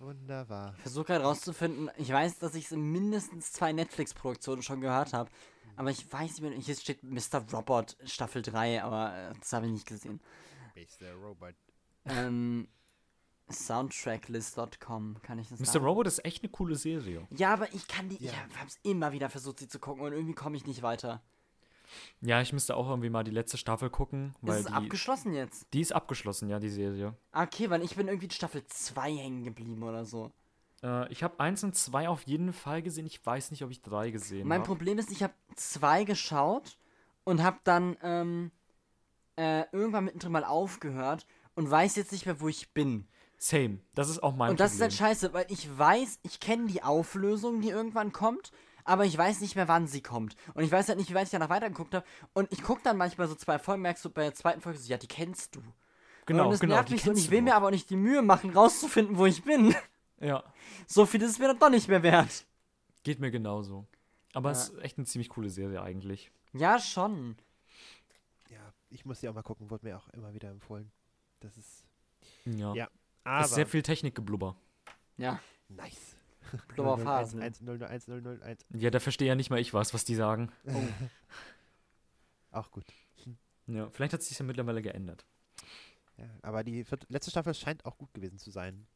[0.00, 0.72] Wunderbar.
[0.76, 5.12] Ich versuche gerade rauszufinden, ich weiß, dass ich es in mindestens zwei Netflix-Produktionen schon gehört
[5.12, 5.30] habe.
[5.76, 7.44] Aber ich weiß nicht mehr, hier steht Mr.
[7.52, 10.20] Robot Staffel 3, aber äh, das habe ich nicht gesehen.
[10.74, 11.12] Mr.
[11.22, 11.54] Robot.
[12.06, 12.66] Ähm,
[13.50, 15.66] Soundtracklist.com, kann ich das Mr.
[15.66, 15.84] sagen?
[15.84, 17.26] Robot ist echt eine coole Serie.
[17.30, 18.32] Ja, aber ich kann die, Ja.
[18.32, 21.22] ich habe es immer wieder versucht, sie zu gucken und irgendwie komme ich nicht weiter.
[22.20, 25.32] Ja, ich müsste auch irgendwie mal die letzte Staffel gucken, weil ist es die, abgeschlossen
[25.32, 25.66] jetzt?
[25.72, 27.14] die ist abgeschlossen, ja, die Serie.
[27.32, 30.32] Okay, weil ich bin irgendwie in Staffel 2 hängen geblieben oder so.
[30.82, 33.06] Äh, ich habe eins und zwei auf jeden Fall gesehen.
[33.06, 34.68] Ich weiß nicht, ob ich drei gesehen Mein habe.
[34.68, 36.78] Problem ist, ich habe zwei geschaut
[37.24, 38.50] und habe dann ähm,
[39.36, 43.06] äh, irgendwann mittendrin mal aufgehört und weiß jetzt nicht mehr, wo ich bin.
[43.38, 43.78] Same.
[43.94, 44.90] Das ist auch mein und das ist Problem.
[44.90, 48.52] halt scheiße, weil ich weiß, ich kenne die Auflösung, die irgendwann kommt,
[48.84, 50.36] aber ich weiß nicht mehr, wann sie kommt.
[50.54, 52.06] Und ich weiß halt nicht, wie weit ich danach weitergeguckt habe.
[52.32, 54.88] Und ich gucke dann manchmal so zwei Folgen, merkst du bei der zweiten Folge so,
[54.90, 55.62] ja, die kennst du.
[56.26, 56.74] genau, und das genau.
[56.74, 59.26] nervt mich so und ich will mir aber auch nicht die Mühe machen, rauszufinden, wo
[59.26, 59.74] ich bin.
[60.22, 60.44] Ja,
[60.86, 62.44] So viel ist es mir dann doch nicht mehr wert.
[63.04, 63.86] geht mir genauso.
[64.34, 64.52] Aber Ja.
[64.52, 66.30] es ist echt eine ziemlich coole Serie eigentlich.
[66.52, 67.36] Ja, schon.
[68.50, 68.58] Ja,
[68.90, 69.70] ich muss die auch mal gucken.
[69.70, 70.92] Wurde mir auch immer wieder empfohlen.
[71.40, 71.86] Das ist
[72.44, 72.74] Ja.
[72.74, 72.90] Ja, Es
[73.24, 74.56] aber ist sehr viel Technikgeblubber.
[75.16, 76.16] Ja, nice.
[76.68, 77.40] Blubberphasen.
[77.40, 78.66] 001, 001.
[78.74, 80.50] Ja, da verstehe ja nicht mal ich was, was die sagen.
[82.50, 82.84] Auch gut.
[83.66, 85.24] Ja, vielleicht hat sich ja mittlerweile geändert.
[86.16, 88.86] Ja, aber die vierte, letzte Staffel scheint auch gut gewesen zu sein.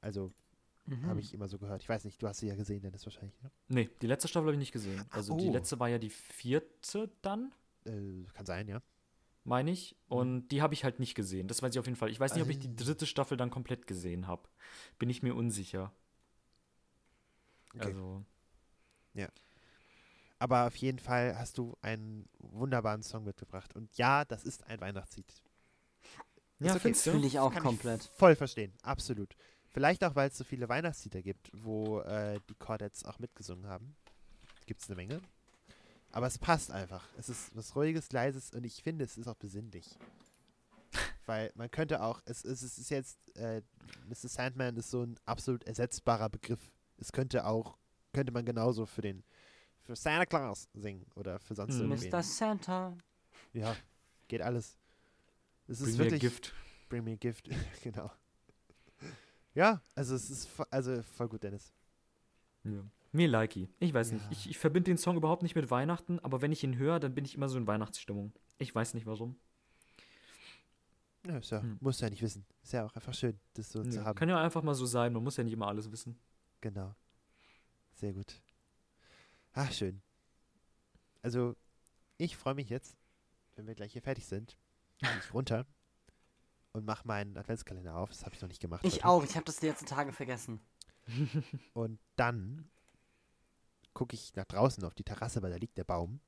[0.00, 0.32] Also,
[0.86, 1.06] Mhm.
[1.06, 1.82] habe ich immer so gehört.
[1.82, 3.34] Ich weiß nicht, du hast sie ja gesehen, Dennis, wahrscheinlich.
[3.42, 3.50] Ne?
[3.68, 5.04] Nee, die letzte Staffel habe ich nicht gesehen.
[5.10, 5.52] Ach, Also die oh.
[5.52, 7.52] letzte war ja die vierte dann,
[7.84, 8.80] Äh, kann sein, ja.
[9.44, 9.96] meine ich.
[10.08, 11.48] Und die habe ich halt nicht gesehen.
[11.48, 12.10] Das weiß ich auf jeden Fall.
[12.10, 12.74] Ich weiß nicht, ob ich die Ah.
[12.76, 14.48] dritte Staffel dann komplett gesehen habe.
[14.98, 15.92] Bin ich mir unsicher.
[17.76, 17.88] Okay.
[17.88, 18.24] Also,
[20.38, 23.74] Aber auf jeden Fall hast du einen wunderbaren Song mitgebracht.
[23.74, 25.32] Und ja, das ist ein Weihnachtslied.
[26.58, 26.94] ja, okay.
[26.94, 28.04] Fühle ich auch Kann komplett.
[28.04, 29.34] Ich voll verstehen, absolut.
[29.70, 33.94] Vielleicht auch, weil es so viele Weihnachtslieder gibt, wo äh, die Chordettes auch mitgesungen haben.
[34.64, 35.20] Gibt es eine Menge.
[36.12, 37.06] Aber es passt einfach.
[37.18, 39.98] Es ist was Ruhiges, Leises und ich finde, es ist auch besinnlich.
[41.26, 43.60] Weil man könnte auch, es, es, es ist jetzt, äh,
[44.08, 44.28] Mr.
[44.28, 46.70] Sandman ist so ein absolut ersetzbarer Begriff.
[46.98, 47.76] Es könnte auch,
[48.12, 49.22] könnte man genauso für den,
[49.82, 51.92] für Santa Claus singen oder für sonst Mhm.
[51.92, 52.10] irgendwen.
[52.10, 52.22] Mr.
[52.22, 52.96] Santa.
[53.52, 53.76] Ja,
[54.28, 54.78] geht alles.
[55.68, 56.20] Es ist Bring mir wirklich.
[56.20, 56.54] Gift.
[56.88, 57.48] Bring me a gift.
[57.82, 58.10] genau.
[59.54, 61.72] Ja, also es ist vo- also voll gut, Dennis.
[62.64, 62.82] Ja.
[63.12, 63.68] Mir likey.
[63.78, 64.24] Ich weiß nicht.
[64.24, 64.30] Ja.
[64.30, 67.14] Ich, ich verbinde den Song überhaupt nicht mit Weihnachten, aber wenn ich ihn höre, dann
[67.14, 68.32] bin ich immer so in Weihnachtsstimmung.
[68.58, 69.36] Ich weiß nicht warum.
[71.26, 71.78] Ja, ist ja, Hm.
[71.80, 72.44] muss ja nicht wissen.
[72.62, 74.04] Ist ja auch einfach schön, das so zu Ja.
[74.04, 74.16] haben.
[74.18, 75.12] Kann ja einfach mal so sein.
[75.12, 76.18] Man muss ja nicht immer alles wissen.
[76.60, 76.94] Genau.
[77.94, 78.42] Sehr gut.
[79.52, 80.02] Ach, schön.
[81.22, 81.56] Also,
[82.18, 82.96] ich freue mich jetzt,
[83.54, 84.58] wenn wir gleich hier fertig sind,
[85.00, 85.66] ich runter
[86.72, 88.10] und mache meinen Adventskalender auf.
[88.10, 88.84] Das habe ich noch nicht gemacht.
[88.84, 89.06] Ich heute.
[89.06, 90.60] auch, ich habe das die letzten Tage vergessen.
[91.72, 92.68] Und dann
[93.94, 96.20] gucke ich nach draußen auf die Terrasse, weil da liegt der Baum.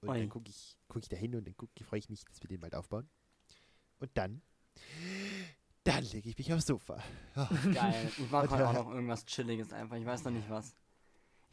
[0.00, 0.18] Und Ui.
[0.18, 1.54] dann gucke ich, guck ich da hin und dann
[1.84, 3.08] freue ich mich, dass wir den bald aufbauen.
[3.98, 4.42] Und dann,
[5.86, 7.02] dann lege ich mich aufs Sofa.
[7.36, 8.10] Oh, Geil.
[8.18, 9.96] Ich mache heute auch noch irgendwas Chilliges einfach.
[9.96, 10.74] Ich weiß noch nicht was.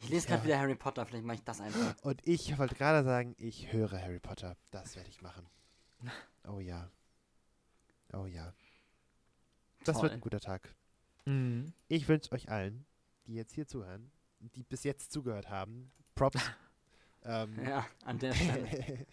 [0.00, 0.34] Ich lese Ja.
[0.34, 1.94] gerade wieder Harry Potter, vielleicht mache ich das einfach.
[2.02, 4.56] Und ich wollte gerade sagen, ich höre Harry Potter.
[4.70, 5.46] Das werde ich machen.
[6.46, 6.90] Oh ja.
[8.12, 8.52] Oh ja.
[9.84, 10.10] Das wird Toll.
[10.10, 10.74] ein guter Tag.
[11.24, 11.72] Mhm.
[11.88, 12.84] Ich wünsche euch allen,
[13.26, 14.10] die jetzt hier zuhören,
[14.40, 16.42] die bis jetzt zugehört haben, Props.
[17.24, 19.06] ähm, Ja, an der Stelle.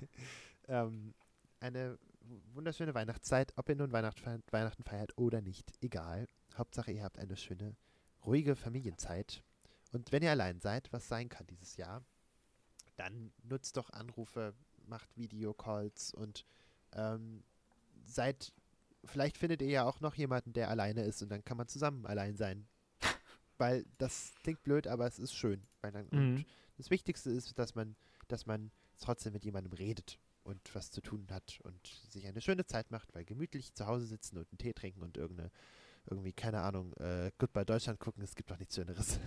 [0.68, 1.14] ähm,
[1.62, 1.98] eine
[2.54, 6.28] wunderschöne Weihnachtszeit, ob ihr nun Weihnacht, Weihnachten feiert oder nicht, egal.
[6.56, 7.76] Hauptsache, ihr habt eine schöne,
[8.26, 9.44] ruhige Familienzeit.
[9.92, 12.04] Und wenn ihr allein seid, was sein kann dieses Jahr,
[12.96, 14.54] dann nutzt doch Anrufe,
[14.88, 16.46] macht Videocalls und
[16.94, 17.44] ähm,
[18.06, 18.54] seid,
[19.06, 22.06] vielleicht findet ihr ja auch noch jemanden, der alleine ist und dann kann man zusammen
[22.06, 22.68] allein sein.
[23.58, 25.64] Weil das klingt blöd, aber es ist schön.
[25.82, 26.46] Weil dann, und Mhm.
[26.78, 27.96] das Wichtigste ist, dass man,
[28.28, 32.66] dass man trotzdem mit jemandem redet und was zu tun hat und sich eine schöne
[32.66, 35.52] Zeit macht, weil gemütlich zu Hause sitzen und einen Tee trinken und irgendeine,
[36.10, 39.20] irgendwie, keine Ahnung, äh, Goodbye Deutschland gucken, es gibt doch nichts Schöneres.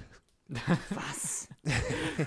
[0.91, 1.49] Was?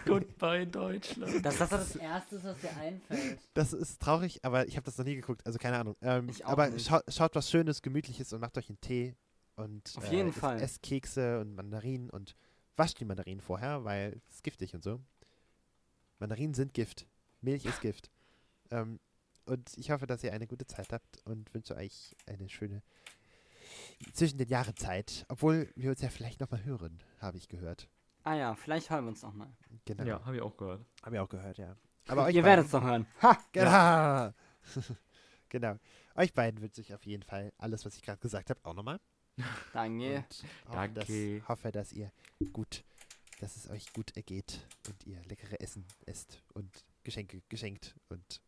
[0.05, 1.45] Goodbye, Deutschland.
[1.45, 3.39] Das, das ist das Erste, was dir einfällt.
[3.53, 5.95] Das ist traurig, aber ich habe das noch nie geguckt, also keine Ahnung.
[6.01, 6.87] Ähm, Ich auch aber nicht.
[6.87, 9.15] schau, schaut was Schönes, Gemütliches und macht euch einen Tee
[9.55, 10.59] und Auf jeden es- Fall.
[10.61, 12.35] esst Kekse und Mandarinen und
[12.75, 14.99] wascht die Mandarinen vorher, weil es ist giftig und so.
[16.19, 17.05] Mandarinen sind Gift.
[17.41, 18.09] Milch ist Gift.
[18.71, 18.99] Ähm,
[19.45, 22.81] und ich hoffe, dass ihr eine gute Zeit habt und wünsche euch eine schöne
[24.13, 25.25] zwischen den Jahren Zeit.
[25.29, 27.87] Obwohl wir uns ja vielleicht nochmal hören, habe ich gehört.
[28.23, 29.49] Ah ja, vielleicht hören wir uns nochmal.
[29.85, 30.03] Genau.
[30.03, 30.85] Ja, habe ich auch gehört.
[31.01, 31.75] Haben wir auch gehört, ja.
[32.07, 33.05] Aber euch Ihr werdet es noch hören.
[33.21, 34.33] Ha, genau.
[35.49, 35.77] genau.
[36.15, 38.99] Euch beiden wünsche ich auf jeden Fall alles, was ich gerade gesagt habe, auch nochmal.
[39.73, 40.25] Danke.
[40.65, 41.43] Und hoffe, dass, Danke.
[41.47, 42.11] hoffe, dass ihr
[42.53, 42.83] gut,
[43.39, 48.41] dass es euch gut ergeht und ihr leckere Essen esst und Geschenke geschenkt und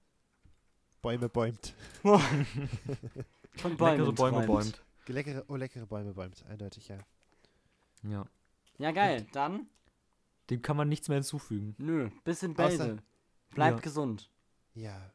[1.01, 1.73] Bäume bäumt.
[2.01, 2.19] Von
[3.77, 4.81] Bäumen Leckere Bäume bäumt.
[5.07, 6.97] Leckere, oh, leckere Bäume bäumt, eindeutig, ja.
[8.03, 8.25] Ja.
[8.77, 9.25] Ja, geil.
[9.33, 9.67] Dann,
[10.49, 11.75] Dem kann man nichts mehr hinzufügen.
[11.77, 12.97] nö, bis in Bälde.
[13.51, 13.81] Bleibt Ja.
[13.81, 14.29] gesund.
[14.75, 15.11] Ja,